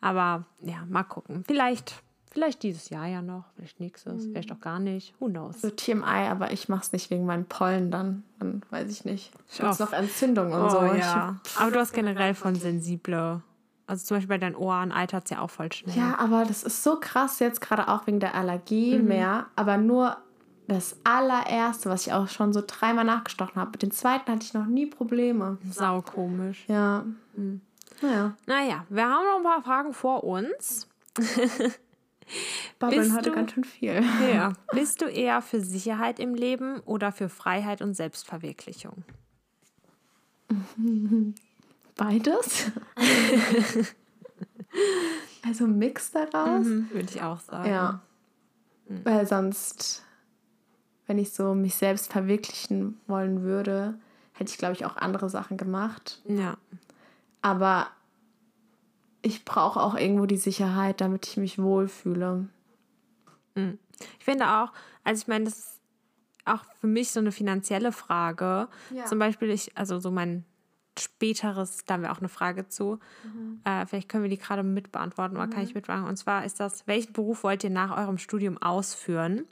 [0.00, 1.44] Aber ja, mal gucken.
[1.46, 5.14] Vielleicht, vielleicht dieses Jahr ja noch, vielleicht nächstes, vielleicht auch gar nicht.
[5.20, 5.60] Who knows?
[5.60, 8.24] So TMI, aber ich mache es nicht wegen meinen Pollen dann.
[8.38, 9.32] Dann weiß ich nicht.
[9.52, 10.82] Ich habe noch Entzündung und Oh, so.
[10.94, 11.36] ja.
[11.58, 13.42] Aber du hast generell von sensible,
[13.86, 15.90] also zum Beispiel bei deinen Ohren eitert es ja auch voll schnell.
[15.90, 19.08] Ich, ja, aber das ist so krass jetzt gerade auch wegen der Allergie Mhm.
[19.08, 19.46] mehr.
[19.56, 20.16] Aber nur
[20.68, 23.72] das allererste, was ich auch schon so dreimal nachgestochen habe.
[23.72, 25.58] Mit dem zweiten hatte ich noch nie Probleme.
[25.70, 26.64] Sau komisch.
[26.68, 27.04] Ja.
[27.34, 27.60] Mhm.
[28.00, 28.34] Naja.
[28.46, 30.88] Naja, wir haben noch ein paar Fragen vor uns.
[32.78, 34.02] Babbeln hatte du- ganz schön viel.
[34.32, 34.52] Ja.
[34.72, 39.04] Bist du eher für Sicherheit im Leben oder für Freiheit und Selbstverwirklichung?
[41.96, 42.70] Beides.
[45.44, 46.66] also ein Mix daraus.
[46.66, 47.70] Würde ich auch sagen.
[47.70, 48.02] Ja.
[48.88, 50.02] Weil sonst,
[51.06, 53.98] wenn ich so mich selbst verwirklichen wollen würde,
[54.32, 56.20] hätte ich, glaube ich, auch andere Sachen gemacht.
[56.26, 56.56] Ja.
[57.42, 57.88] Aber
[59.22, 62.48] ich brauche auch irgendwo die Sicherheit, damit ich mich wohlfühle.
[64.18, 64.72] Ich finde auch,
[65.04, 65.80] also ich meine, das ist
[66.44, 68.68] auch für mich so eine finanzielle Frage.
[68.90, 69.04] Ja.
[69.06, 70.44] Zum Beispiel, ich, also so mein
[70.98, 72.98] späteres, da haben wir auch eine Frage zu.
[73.64, 76.04] Äh, vielleicht können wir die gerade mit beantworten oder kann ich mitmachen.
[76.04, 79.46] Und zwar ist das, welchen Beruf wollt ihr nach eurem Studium ausführen?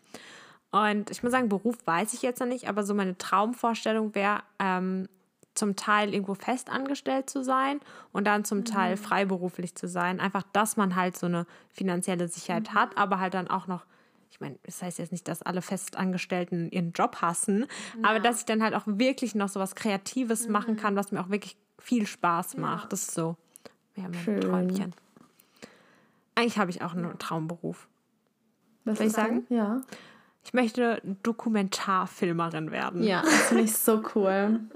[0.71, 4.43] Und ich muss sagen, Beruf weiß ich jetzt noch nicht, aber so meine Traumvorstellung wäre,
[4.59, 5.09] ähm,
[5.61, 7.81] zum Teil irgendwo fest angestellt zu sein
[8.13, 10.19] und dann zum Teil freiberuflich zu sein.
[10.19, 13.85] Einfach, dass man halt so eine finanzielle Sicherheit hat, aber halt dann auch noch
[14.33, 17.67] ich meine, das heißt jetzt nicht, dass alle Festangestellten ihren Job hassen,
[18.01, 18.09] ja.
[18.09, 20.53] aber dass ich dann halt auch wirklich noch so was Kreatives mhm.
[20.53, 22.85] machen kann, was mir auch wirklich viel Spaß macht.
[22.85, 22.89] Ja.
[22.91, 23.37] Das ist so
[23.97, 24.41] ja, mein Schön.
[24.41, 24.95] Träumchen.
[26.37, 27.89] Eigentlich habe ich auch einen Traumberuf.
[28.85, 29.45] Was Soll ich sagen?
[29.51, 29.83] Ja.
[30.45, 33.03] Ich möchte Dokumentarfilmerin werden.
[33.03, 34.61] Ja, das finde ich so cool.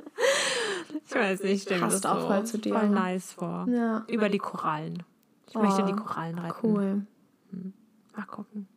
[1.07, 2.75] ich weiß nicht, mir das auch so voll, zu dir.
[2.75, 3.67] voll nice vor.
[3.69, 4.05] Ja.
[4.09, 5.03] Über die Korallen.
[5.49, 6.67] Ich oh, möchte die Korallen retten.
[6.67, 7.07] Cool.
[7.51, 7.73] Hm.
[8.17, 8.69] Mal gucken.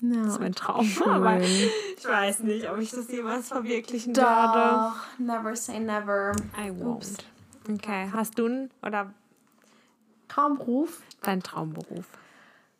[0.00, 0.22] Ja.
[0.24, 0.88] Das ist mein Traum.
[1.06, 1.70] Aber ich
[2.04, 4.22] weiß nicht, ob ich das jemals verwirklichen Doch.
[4.22, 4.92] werde.
[5.18, 6.32] Never say never.
[6.58, 6.96] I won't.
[6.96, 7.14] Oops.
[7.70, 9.12] Okay, hast du einen oder
[10.26, 11.02] Traumberuf?
[11.22, 12.06] Dein Traumberuf.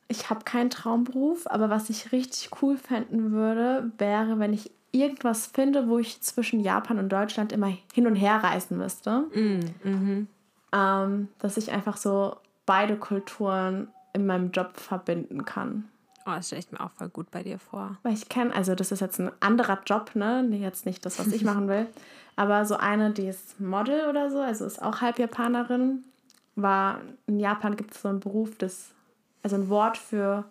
[0.08, 5.46] Ich habe keinen Traumberuf, aber was ich richtig cool fänden würde, wäre, wenn ich irgendwas
[5.46, 9.24] finde, wo ich zwischen Japan und Deutschland immer hin und her reisen müsste.
[9.34, 10.28] Mm, mhm.
[10.72, 12.36] ähm, dass ich einfach so
[12.66, 15.88] beide Kulturen in meinem Job verbinden kann.
[16.26, 17.98] Oh, das stelle ich mir auch voll gut bei dir vor.
[18.02, 20.46] Weil ich kenne, also das ist jetzt ein anderer Job, ne?
[20.52, 21.86] Jetzt nicht das, was ich machen will.
[22.36, 26.04] Aber so eine, die ist Model oder so, also ist auch halb Japanerin.
[26.54, 28.90] War in Japan gibt es so einen Beruf, das,
[29.42, 30.44] also ein Wort für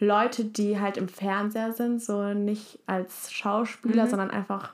[0.00, 4.10] Leute, die halt im Fernseher sind, so nicht als Schauspieler, mhm.
[4.10, 4.72] sondern einfach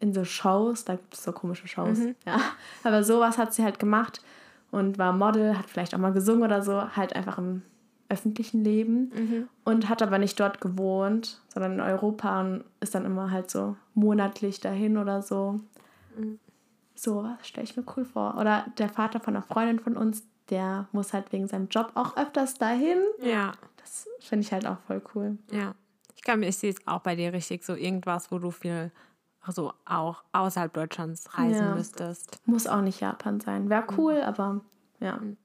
[0.00, 1.98] in so Shows, da gibt es so komische Shows.
[1.98, 2.14] Mhm.
[2.26, 2.38] Ja.
[2.84, 4.22] Aber sowas hat sie halt gemacht
[4.70, 7.62] und war Model, hat vielleicht auch mal gesungen oder so, halt einfach im
[8.08, 9.48] öffentlichen Leben mhm.
[9.64, 13.76] und hat aber nicht dort gewohnt, sondern in Europa und ist dann immer halt so
[13.94, 15.60] monatlich dahin oder so.
[16.16, 16.38] Mhm.
[16.94, 18.36] So, was stelle ich mir cool vor.
[18.38, 22.16] Oder der Vater von einer Freundin von uns, der muss halt wegen seinem Job auch
[22.16, 22.98] öfters dahin.
[23.22, 23.52] Ja.
[23.88, 25.38] Das finde ich halt auch voll cool.
[25.50, 25.74] Ja.
[26.14, 28.92] Ich kann mir, ich sehe es auch bei dir richtig, so irgendwas, wo du viel
[29.46, 31.74] so auch außerhalb Deutschlands reisen ja.
[31.74, 32.38] müsstest.
[32.44, 33.70] Muss auch nicht Japan sein.
[33.70, 34.22] Wäre cool, mhm.
[34.22, 34.60] aber
[35.00, 35.16] ja.
[35.16, 35.36] Mhm.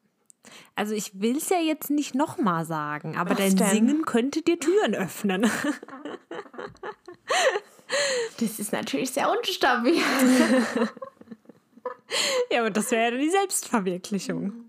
[0.76, 3.70] Also ich will es ja jetzt nicht nochmal sagen, aber Was dein denn?
[3.70, 5.50] Singen könnte dir Türen öffnen.
[8.40, 9.96] Das ist natürlich sehr unstabil.
[12.52, 14.66] ja, aber das wäre ja die Selbstverwirklichung.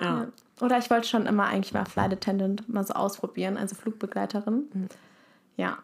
[0.00, 0.22] Ja.
[0.22, 0.28] ja.
[0.60, 4.68] Oder ich wollte schon immer eigentlich mal Flight Attendant mal so ausprobieren, also Flugbegleiterin.
[4.72, 4.88] Mhm.
[5.56, 5.78] Ja.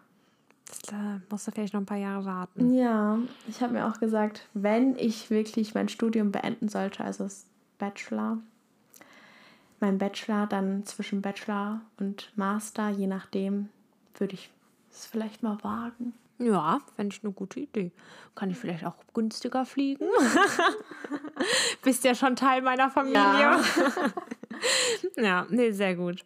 [0.90, 2.74] Da musst du vielleicht noch ein paar Jahre warten.
[2.74, 3.18] Ja,
[3.48, 7.46] ich habe mir auch gesagt, wenn ich wirklich mein Studium beenden sollte, also das
[7.78, 8.38] Bachelor,
[9.80, 13.68] mein Bachelor, dann zwischen Bachelor und Master, je nachdem,
[14.18, 14.50] würde ich
[14.90, 16.14] es vielleicht mal wagen.
[16.38, 17.92] Ja, fände ich eine gute Idee.
[18.34, 20.06] Kann ich vielleicht auch günstiger fliegen?
[21.82, 23.14] Bist ja schon Teil meiner Familie.
[23.14, 23.60] Ja,
[25.16, 26.24] ja nee, sehr gut.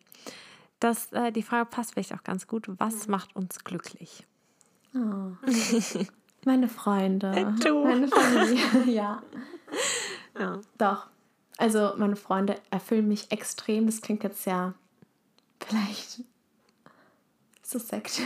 [0.81, 2.67] Das, äh, die Frage passt vielleicht auch ganz gut.
[2.79, 4.27] Was macht uns glücklich?
[4.95, 5.33] Oh.
[6.45, 7.55] Meine Freunde.
[7.63, 7.85] Du.
[7.85, 9.23] Meine Familie, ja.
[10.39, 10.59] ja.
[10.79, 11.09] Doch.
[11.59, 13.85] Also meine Freunde erfüllen mich extrem.
[13.85, 14.73] Das klingt jetzt ja
[15.63, 16.23] vielleicht
[17.63, 18.25] so sektisch.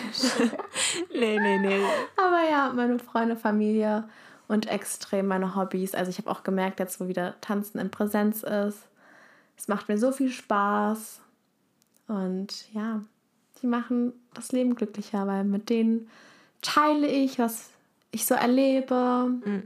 [1.13, 1.85] nee, nee, nee.
[2.17, 4.09] Aber ja, meine Freunde, Familie
[4.47, 5.95] und extrem meine Hobbys.
[5.97, 8.87] Also ich habe auch gemerkt, jetzt wo wieder Tanzen in Präsenz ist,
[9.57, 11.21] es macht mir so viel Spaß.
[12.07, 13.03] Und ja,
[13.63, 16.09] die machen das Leben glücklicher, weil mit denen
[16.61, 17.71] teile ich, was
[18.11, 19.31] ich so erlebe.
[19.45, 19.63] Mhm.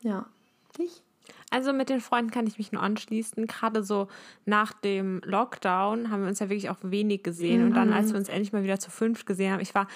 [0.00, 0.26] Ja.
[0.78, 1.02] Dich?
[1.50, 3.46] Also mit den Freunden kann ich mich nur anschließen.
[3.46, 4.08] Gerade so
[4.46, 7.60] nach dem Lockdown haben wir uns ja wirklich auch wenig gesehen.
[7.60, 7.66] Mhm.
[7.68, 8.12] Und dann, als mhm.
[8.12, 9.86] wir uns endlich mal wieder zu fünf gesehen haben, ich war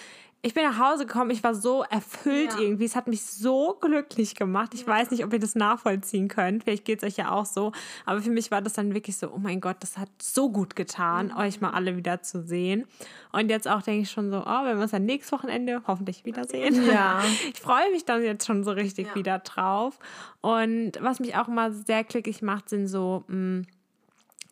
[0.47, 2.61] ich bin nach Hause gekommen, ich war so erfüllt ja.
[2.61, 2.85] irgendwie.
[2.85, 4.75] Es hat mich so glücklich gemacht.
[4.75, 4.87] Ich ja.
[4.87, 6.63] weiß nicht, ob ihr das nachvollziehen könnt.
[6.63, 7.73] Vielleicht geht es euch ja auch so.
[8.05, 10.77] Aber für mich war das dann wirklich so, oh mein Gott, das hat so gut
[10.77, 11.37] getan, mhm.
[11.37, 12.87] euch mal alle wieder zu sehen.
[13.33, 16.25] Und jetzt auch denke ich schon so, oh, wenn wir uns dann nächstes Wochenende hoffentlich
[16.25, 16.87] wiedersehen.
[16.87, 17.23] Ja.
[17.53, 19.15] Ich freue mich dann jetzt schon so richtig ja.
[19.15, 19.99] wieder drauf.
[20.41, 23.67] Und was mich auch immer sehr glücklich macht, sind so mh, mm,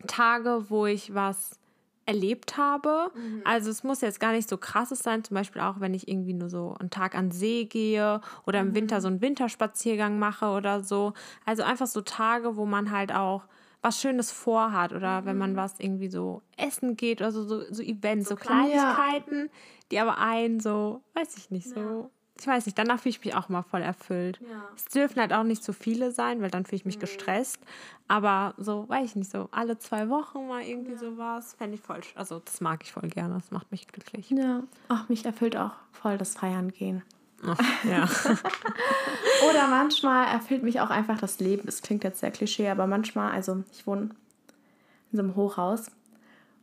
[0.07, 1.59] Tage, wo ich was
[2.05, 3.11] erlebt habe.
[3.15, 3.41] Mhm.
[3.43, 6.33] Also es muss jetzt gar nicht so krasses sein, zum Beispiel auch wenn ich irgendwie
[6.33, 8.75] nur so einen Tag an See gehe oder im mhm.
[8.75, 11.13] Winter so einen Winterspaziergang mache oder so.
[11.45, 13.43] Also einfach so Tage, wo man halt auch
[13.81, 15.25] was Schönes vorhat oder mhm.
[15.25, 19.39] wenn man was irgendwie so essen geht oder so, so, so Events, so, so Kleinigkeiten,
[19.45, 19.51] ja.
[19.91, 23.23] die aber einen so, weiß ich nicht, so ja ich weiß nicht, danach fühle ich
[23.23, 24.39] mich auch mal voll erfüllt.
[24.41, 24.63] Ja.
[24.75, 27.01] Es dürfen halt auch nicht so viele sein, weil dann fühle ich mich mhm.
[27.01, 27.59] gestresst.
[28.07, 30.97] Aber so, weiß ich nicht, so alle zwei Wochen mal irgendwie ja.
[30.97, 34.29] sowas, fände ich voll, also das mag ich voll gerne, das macht mich glücklich.
[34.29, 37.03] Ja, ach, mich erfüllt auch voll das Feiern gehen.
[37.43, 38.03] Ach, ja.
[39.49, 41.67] Oder manchmal erfüllt mich auch einfach das Leben.
[41.67, 44.09] Es klingt jetzt sehr klischee, aber manchmal, also ich wohne
[45.11, 45.87] in so einem Hochhaus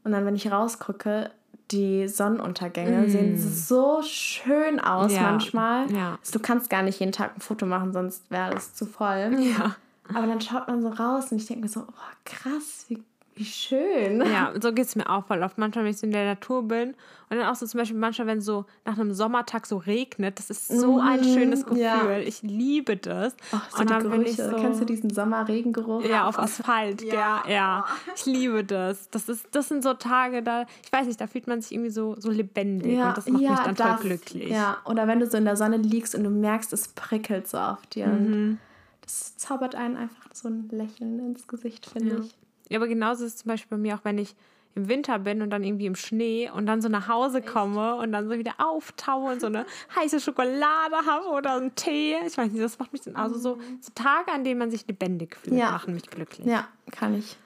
[0.04, 1.30] und dann, wenn ich rausgucke,
[1.72, 3.10] die Sonnenuntergänge mm.
[3.10, 5.22] sehen so schön aus ja.
[5.22, 5.90] manchmal.
[5.92, 6.18] Ja.
[6.32, 9.36] Du kannst gar nicht jeden Tag ein Foto machen, sonst wäre es zu voll.
[9.40, 9.76] Ja.
[10.14, 13.02] Aber dann schaut man so raus und ich denke mir so, oh, krass, wie
[13.34, 14.20] Wie schön.
[14.20, 15.56] Ja, so geht es mir auch voll oft.
[15.56, 16.90] Manchmal, wenn ich so in der Natur bin
[17.30, 20.50] und dann auch so zum Beispiel manchmal, wenn so nach einem Sommertag so regnet, das
[20.50, 21.78] ist so ein schönes Gefühl.
[21.80, 22.18] ja.
[22.18, 23.34] Ich liebe das.
[23.52, 24.50] Ach, so und dann bin ich Gerüche.
[24.50, 26.04] so, Kennst du diesen Sommerregengeruch?
[26.04, 27.42] ja, auf Asphalt, ja.
[27.48, 29.08] ja, Ich liebe das.
[29.10, 31.90] Das, ist, das sind so Tage, da, ich weiß nicht, da fühlt man sich irgendwie
[31.90, 34.50] so, so lebendig und das macht mich dann voll glücklich.
[34.50, 37.56] Ja, oder wenn du so in der Sonne liegst und du merkst, es prickelt so
[37.58, 38.08] auf dir.
[38.08, 38.58] Mhm.
[39.00, 42.36] Das zaubert einen einfach so ein Lächeln ins Gesicht, finde ich.
[42.72, 44.34] Ja, aber genauso ist es zum Beispiel bei mir auch, wenn ich
[44.74, 48.10] im Winter bin und dann irgendwie im Schnee und dann so nach Hause komme und
[48.12, 49.66] dann so wieder auftaue und so eine
[49.96, 52.16] heiße Schokolade habe oder einen Tee.
[52.26, 54.86] Ich weiß nicht, das macht mich dann also so, so Tage, an denen man sich
[54.86, 55.72] lebendig fühlt, Ja.
[55.72, 56.46] machen mich glücklich.
[56.46, 57.36] Ja, kann ich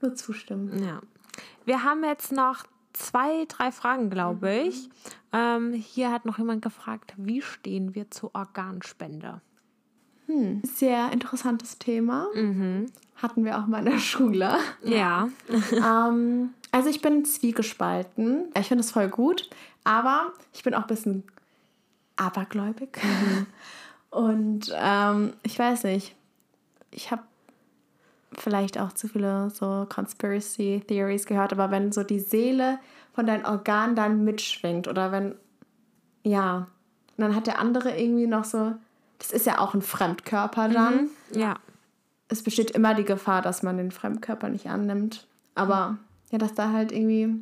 [0.00, 0.82] nur zustimmen.
[0.84, 1.00] Ja.
[1.64, 4.90] Wir haben jetzt noch zwei, drei Fragen, glaube ich.
[5.32, 9.40] Ähm, hier hat noch jemand gefragt, wie stehen wir zur Organspende?
[10.64, 12.28] Sehr interessantes Thema.
[12.34, 12.86] Mhm.
[13.16, 14.56] Hatten wir auch mal in der Schule.
[14.82, 15.28] Ja.
[15.72, 18.44] ähm, also ich bin zwiegespalten.
[18.58, 19.50] Ich finde es voll gut,
[19.84, 21.24] aber ich bin auch ein bisschen
[22.16, 22.98] abergläubig.
[24.10, 26.16] Und ähm, ich weiß nicht,
[26.90, 27.22] ich habe
[28.32, 32.78] vielleicht auch zu viele so Conspiracy Theories gehört, aber wenn so die Seele
[33.12, 35.34] von deinem Organ dann mitschwingt oder wenn,
[36.22, 36.68] ja,
[37.16, 38.74] und dann hat der andere irgendwie noch so,
[39.20, 41.54] das ist ja auch ein Fremdkörper dann Ja.
[42.28, 45.26] es besteht immer die Gefahr, dass man den Fremdkörper nicht annimmt.
[45.54, 45.98] Aber
[46.30, 47.36] ja, dass da halt irgendwie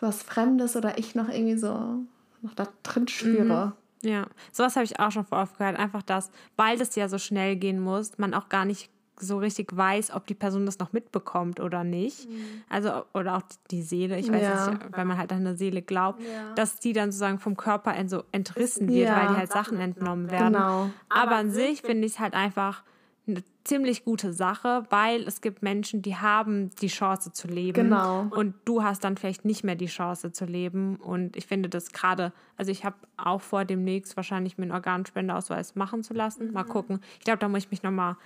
[0.00, 1.98] so was Fremdes oder ich noch irgendwie so
[2.42, 3.72] noch da drin spüre.
[4.02, 5.78] Ja, sowas habe ich auch schon vor oft gehört.
[5.78, 8.90] Einfach das, weil das ja so schnell gehen muss, man auch gar nicht
[9.20, 12.28] so richtig weiß, ob die Person das noch mitbekommt oder nicht.
[12.68, 14.70] Also, oder auch die Seele, ich weiß Ja.
[14.70, 16.20] nicht, weil man halt an eine Seele glaubt,
[16.56, 19.16] dass die dann sozusagen vom Körper so entrissen wird, Ja.
[19.16, 20.54] weil die halt Sachen entnommen werden.
[20.54, 20.90] Genau.
[21.08, 22.82] Aber an sich finde ich es halt einfach
[23.26, 27.84] eine ziemlich gute Sache, weil es gibt Menschen, die haben die Chance zu leben.
[27.84, 28.26] Genau.
[28.30, 30.96] Und du hast dann vielleicht nicht mehr die Chance zu leben.
[30.96, 35.74] Und ich finde das gerade, also ich habe auch vor, demnächst wahrscheinlich mir einen Organspendeausweis
[35.74, 36.52] machen zu lassen.
[36.52, 37.00] Mal gucken.
[37.18, 38.16] Ich glaube, da muss ich mich nochmal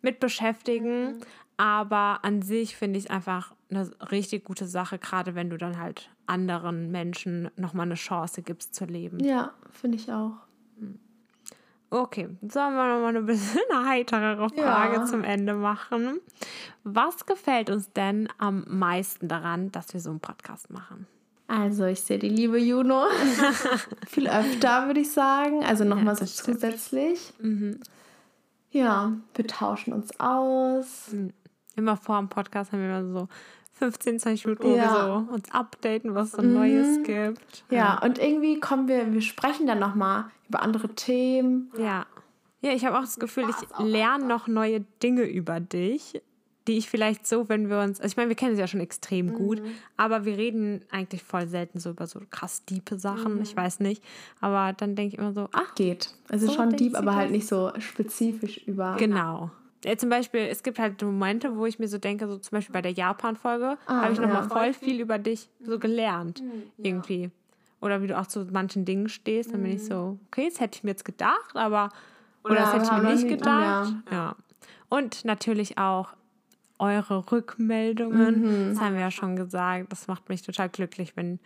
[0.00, 1.20] mit beschäftigen.
[1.58, 5.78] Aber an sich finde ich es einfach eine richtig gute Sache, gerade wenn du dann
[5.78, 9.20] halt anderen Menschen nochmal eine Chance gibst zu leben.
[9.20, 10.34] Ja, finde ich auch.
[11.90, 15.04] Okay, sollen wir nochmal eine bisschen heitere Frage Ja.
[15.06, 16.20] zum Ende machen.
[16.84, 21.06] Was gefällt uns denn am meisten daran, dass wir so einen Podcast machen?
[21.48, 23.04] Also ich sehe die liebe Juno
[24.08, 25.64] viel öfter, würde ich sagen.
[25.64, 26.56] Also nochmal so das stimmt.
[26.60, 27.32] zusätzlich.
[28.72, 31.14] Ja, wir tauschen uns aus.
[31.76, 33.28] Immer vor dem Podcast haben wir immer so
[33.78, 35.24] 15, 20 Minuten, Ja.
[35.26, 37.64] so uns updaten, was es so Neues gibt.
[37.70, 41.70] Ja, und irgendwie kommen wir, wir sprechen dann nochmal über andere Themen.
[41.78, 42.06] Ja.
[42.62, 46.20] Ja, ich habe auch das Gefühl, ich lerne noch neue Dinge über dich,
[46.66, 48.80] die ich vielleicht so, wenn wir uns, also ich meine, wir kennen es ja schon
[48.80, 49.62] extrem gut,
[49.96, 54.02] aber wir reden eigentlich voll selten so über so krass diepe Sachen, ich weiß nicht,
[54.40, 56.10] aber dann denke ich immer so, ach, Geht.
[56.28, 58.96] Also So schon deep, sie aber halt nicht so spezifisch über.
[58.98, 59.50] genau.
[59.86, 62.72] Ja, zum Beispiel, es gibt halt Momente, wo ich mir so denke, so zum Beispiel
[62.72, 64.48] bei der Japan-Folge, Ah, habe ich nochmal ja.
[64.48, 66.42] voll viel über dich so gelernt,
[66.76, 67.30] irgendwie.
[67.80, 70.78] Oder wie du auch zu manchen Dingen stehst, dann bin ich so, okay, das hätte
[70.78, 71.90] ich mir jetzt gedacht, aber,
[72.42, 73.94] oder Ja, das hätte ich mir nicht gedacht.
[74.10, 74.34] Ja.
[74.88, 76.14] Und natürlich auch
[76.78, 81.38] eure Rückmeldungen, das haben wir ja schon gesagt, das macht mich total glücklich, wenn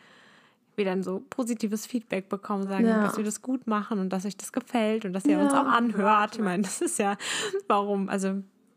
[0.81, 3.03] wir dann so positives Feedback bekommen, sagen, Ja.
[3.05, 5.63] dass wir das gut machen und dass euch das gefällt und dass ihr uns Ja.
[5.63, 6.35] auch anhört.
[6.37, 7.17] Ich meine, das ist ja,
[7.69, 8.29] warum, also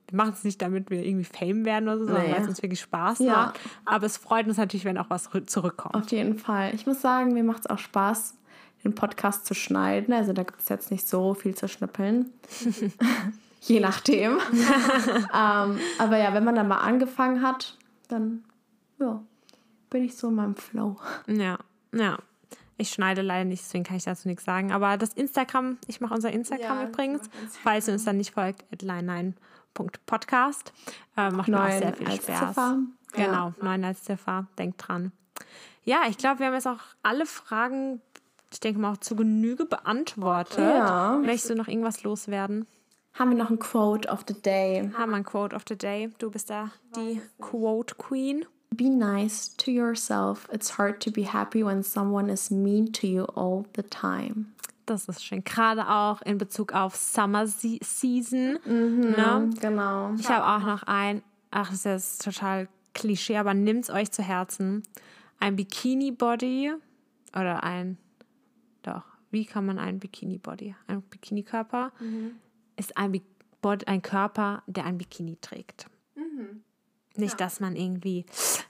[0.10, 2.34] wir machen es nicht, damit wir irgendwie Fame werden oder so, sondern Nee.
[2.34, 3.34] weil es uns wirklich Spaß Ja.
[3.34, 3.60] macht.
[3.86, 5.96] Aber es freut uns natürlich, wenn auch was rü- zurückkommt.
[5.96, 6.76] Auf jeden Fall.
[6.76, 8.36] Ich muss sagen, mir macht es auch Spaß,
[8.84, 10.14] den Podcast zu schneiden.
[10.14, 12.30] Also da gibt es jetzt nicht so viel zu schnippeln.
[13.62, 14.40] Je nachdem.
[15.34, 17.78] ähm, aber ja, wenn man dann mal angefangen hat,
[18.10, 18.44] dann
[19.00, 19.22] ja,
[19.90, 20.98] bin ich so in meinem Flow.
[21.28, 21.58] Ja,
[21.94, 22.18] ja.
[22.76, 24.72] Ich schneide leider nicht, deswegen kann ich dazu nichts sagen.
[24.72, 27.50] Aber das Instagram, ich mache unser Instagram Ja, übrigens, Instagram.
[27.64, 30.74] falls ihr uns dann nicht folgt, line9.podcast.
[31.16, 32.48] Äh, macht mir auch Neun sehr viel Spaß.
[32.50, 32.78] Ziffer.
[33.14, 35.12] Genau, neun als Ziffer, denkt dran.
[35.84, 38.02] Ja, ich glaube, wir haben jetzt auch alle Fragen,
[38.52, 40.58] ich denke mal, auch zu Genüge beantwortet.
[40.58, 41.20] Ja.
[41.24, 42.66] Möchtest du noch irgendwas loswerden?
[43.14, 44.90] Haben wir noch ein Quote of the Day.
[44.98, 46.10] Haben wir ein Quote of the Day.
[46.18, 48.46] Du bist da die Quote Queen.
[48.76, 50.48] Be nice to yourself.
[50.52, 54.48] It's hard to be happy when someone is mean to you all the time.
[54.86, 55.44] Das ist schön.
[55.44, 58.60] Gerade auch in Bezug auf Summer Se Season.
[58.66, 59.50] Ne?
[59.62, 60.14] Genau.
[60.16, 61.22] Ich habe auch noch ein,
[61.52, 64.84] ach, das ist jetzt total Klischee, aber nimmt's euch zu Herzen.
[65.40, 66.74] Ein Bikini-Body
[67.32, 67.98] oder ein,
[68.82, 71.92] doch, wie kann man ein Bikini-Body, ein Bikini-Körper,
[72.78, 73.22] ist ein, Bi
[73.62, 75.88] Bod- ein Körper, der ein Bikini trägt.
[77.16, 78.26] Nicht, dass man irgendwie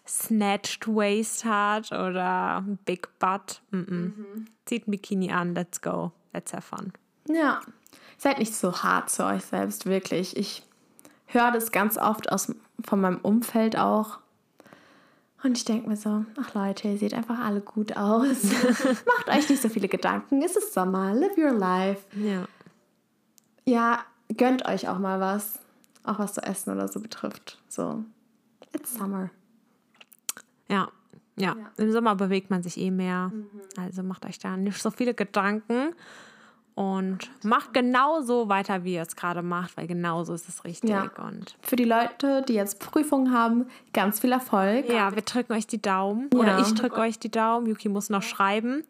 [0.06, 3.62] snatched waist hat oder big butt.
[3.72, 4.12] Mm -mm.
[4.66, 6.91] Zieht ein Bikini an, let's go, let's have fun.
[7.28, 7.62] Ja,
[8.18, 10.36] seid nicht so hart zu euch selbst, wirklich.
[10.36, 10.64] Ich
[11.28, 14.20] höre das ganz oft aus, von meinem Umfeld auch.
[15.44, 18.44] Und ich denke mir so, ach Leute, ihr seht einfach alle gut aus.
[18.44, 20.41] Macht euch nicht so viele Gedanken.
[20.41, 22.02] Es ist Sommer, live your life.
[22.18, 22.46] Ja.
[23.66, 24.00] Ja,
[24.36, 25.60] gönnt euch auch mal was.
[26.06, 27.60] Auch was zu essen oder so betrifft.
[27.68, 28.04] So,
[28.84, 29.30] it's summer.
[30.70, 30.90] Ja.
[31.36, 33.32] Ja, im Sommer bewegt man sich eh mehr.
[33.76, 35.96] Also macht euch da nicht so viele Gedanken
[36.76, 40.92] und macht genauso weiter, wie ihr es gerade macht, weil genauso ist es richtig.
[40.92, 41.10] Ja.
[41.28, 44.88] Und Für die Leute, die jetzt Prüfungen haben, ganz viel Erfolg.
[44.90, 46.30] ja, wir drücken euch die Daumen.
[46.34, 46.40] Ja.
[46.40, 47.66] Oder ich drücke euch die Daumen.
[47.66, 48.84] Yuki muss noch schreiben.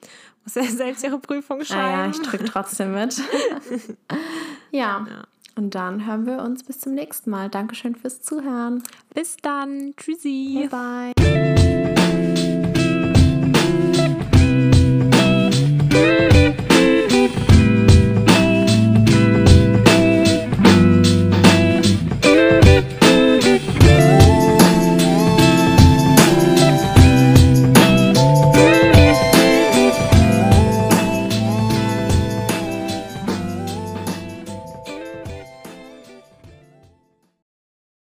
[0.43, 2.11] Muss er selbst ihre Prüfung Ah ja, schreiben.
[2.11, 3.21] ich drücke trotzdem mit.
[4.71, 5.05] ja.
[5.55, 7.49] Und dann hören wir uns bis zum nächsten Mal.
[7.49, 8.83] Dankeschön fürs Zuhören.
[9.13, 9.93] Bis dann.
[9.97, 10.67] Tschüssi.
[10.69, 11.42] Bye bye.